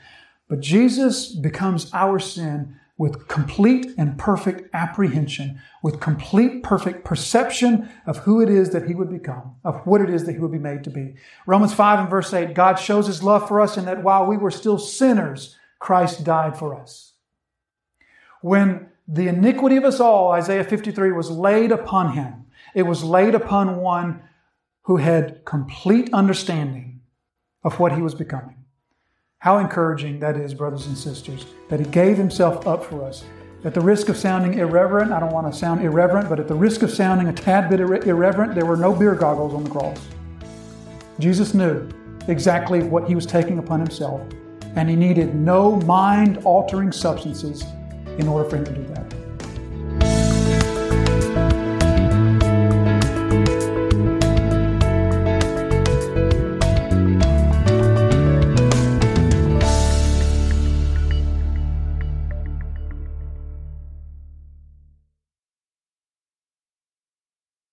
But 0.49 0.61
Jesus 0.61 1.35
becomes 1.35 1.92
our 1.92 2.20
sin 2.20 2.77
with 2.96 3.26
complete 3.26 3.92
and 3.98 4.16
perfect 4.16 4.72
apprehension, 4.72 5.61
with 5.83 6.00
complete 6.00 6.62
perfect 6.62 7.04
perception 7.04 7.88
of 8.07 8.18
who 8.18 8.40
it 8.40 8.48
is 8.48 8.70
that 8.70 8.87
he 8.87 8.94
would 8.94 9.11
become, 9.11 9.57
of 9.64 9.85
what 9.85 10.00
it 10.00 10.09
is 10.09 10.24
that 10.24 10.33
he 10.33 10.38
would 10.38 10.52
be 10.52 10.59
made 10.59 10.85
to 10.85 10.90
be. 10.90 11.14
Romans 11.46 11.74
5 11.74 12.00
and 12.00 12.09
verse 12.09 12.33
8, 12.33 12.54
God 12.54 12.74
shows 12.76 13.09
his 13.09 13.22
love 13.22 13.48
for 13.48 13.61
us 13.61 13.76
in 13.76 13.85
that 13.87 14.04
while 14.04 14.26
we 14.26 14.37
were 14.37 14.50
still 14.50 14.78
sinners, 14.78 15.57
Christ 15.80 16.24
died 16.24 16.57
for 16.57 16.74
us. 16.74 17.14
When 18.42 18.88
the 19.09 19.28
iniquity 19.28 19.76
of 19.76 19.85
us 19.85 19.98
all, 19.98 20.30
Isaiah 20.33 20.64
53, 20.64 21.11
was 21.12 21.30
laid 21.30 21.72
upon 21.72 22.12
him, 22.12 22.46
it 22.74 22.85
was 22.85 23.02
laid 23.02 23.35
upon 23.35 23.76
one 23.76 24.22
who 24.83 24.98
had 24.98 25.44
complete 25.44 26.12
understanding 26.12 27.00
of 27.64 27.80
what 27.80 27.92
he 27.92 28.02
was 28.02 28.14
becoming. 28.14 28.63
How 29.44 29.59
encouraging 29.59 30.20
that 30.20 30.38
is, 30.38 30.54
brothers 30.54 30.87
and 30.87 30.96
sisters, 30.96 31.44
that 31.68 31.78
He 31.78 31.85
gave 31.85 32.16
Himself 32.16 32.66
up 32.66 32.83
for 32.83 33.04
us. 33.04 33.24
At 33.62 33.74
the 33.74 33.80
risk 33.83 34.09
of 34.09 34.16
sounding 34.16 34.54
irreverent, 34.54 35.12
I 35.12 35.20
don't 35.20 35.35
want 35.35 35.52
to 35.52 35.59
sound 35.59 35.83
irreverent, 35.83 36.30
but 36.30 36.40
at 36.40 36.48
the 36.48 36.54
risk 36.54 36.80
of 36.80 36.90
sounding 36.90 37.28
a 37.28 37.33
tad 37.35 37.68
bit 37.68 37.78
irreverent, 37.78 38.54
there 38.54 38.64
were 38.64 38.78
no 38.78 38.94
beer 38.94 39.14
goggles 39.14 39.52
on 39.52 39.64
the 39.64 39.68
cross. 39.68 40.00
Jesus 41.18 41.52
knew 41.52 41.87
exactly 42.26 42.85
what 42.85 43.07
He 43.07 43.14
was 43.14 43.26
taking 43.26 43.59
upon 43.59 43.80
Himself, 43.80 44.22
and 44.76 44.88
He 44.88 44.96
needed 44.96 45.35
no 45.35 45.76
mind 45.80 46.38
altering 46.44 46.90
substances 46.90 47.64
in 48.16 48.26
order 48.26 48.48
for 48.48 48.57
Him 48.57 48.64
to 48.64 48.72
do 48.72 48.85
that. 48.94 49.23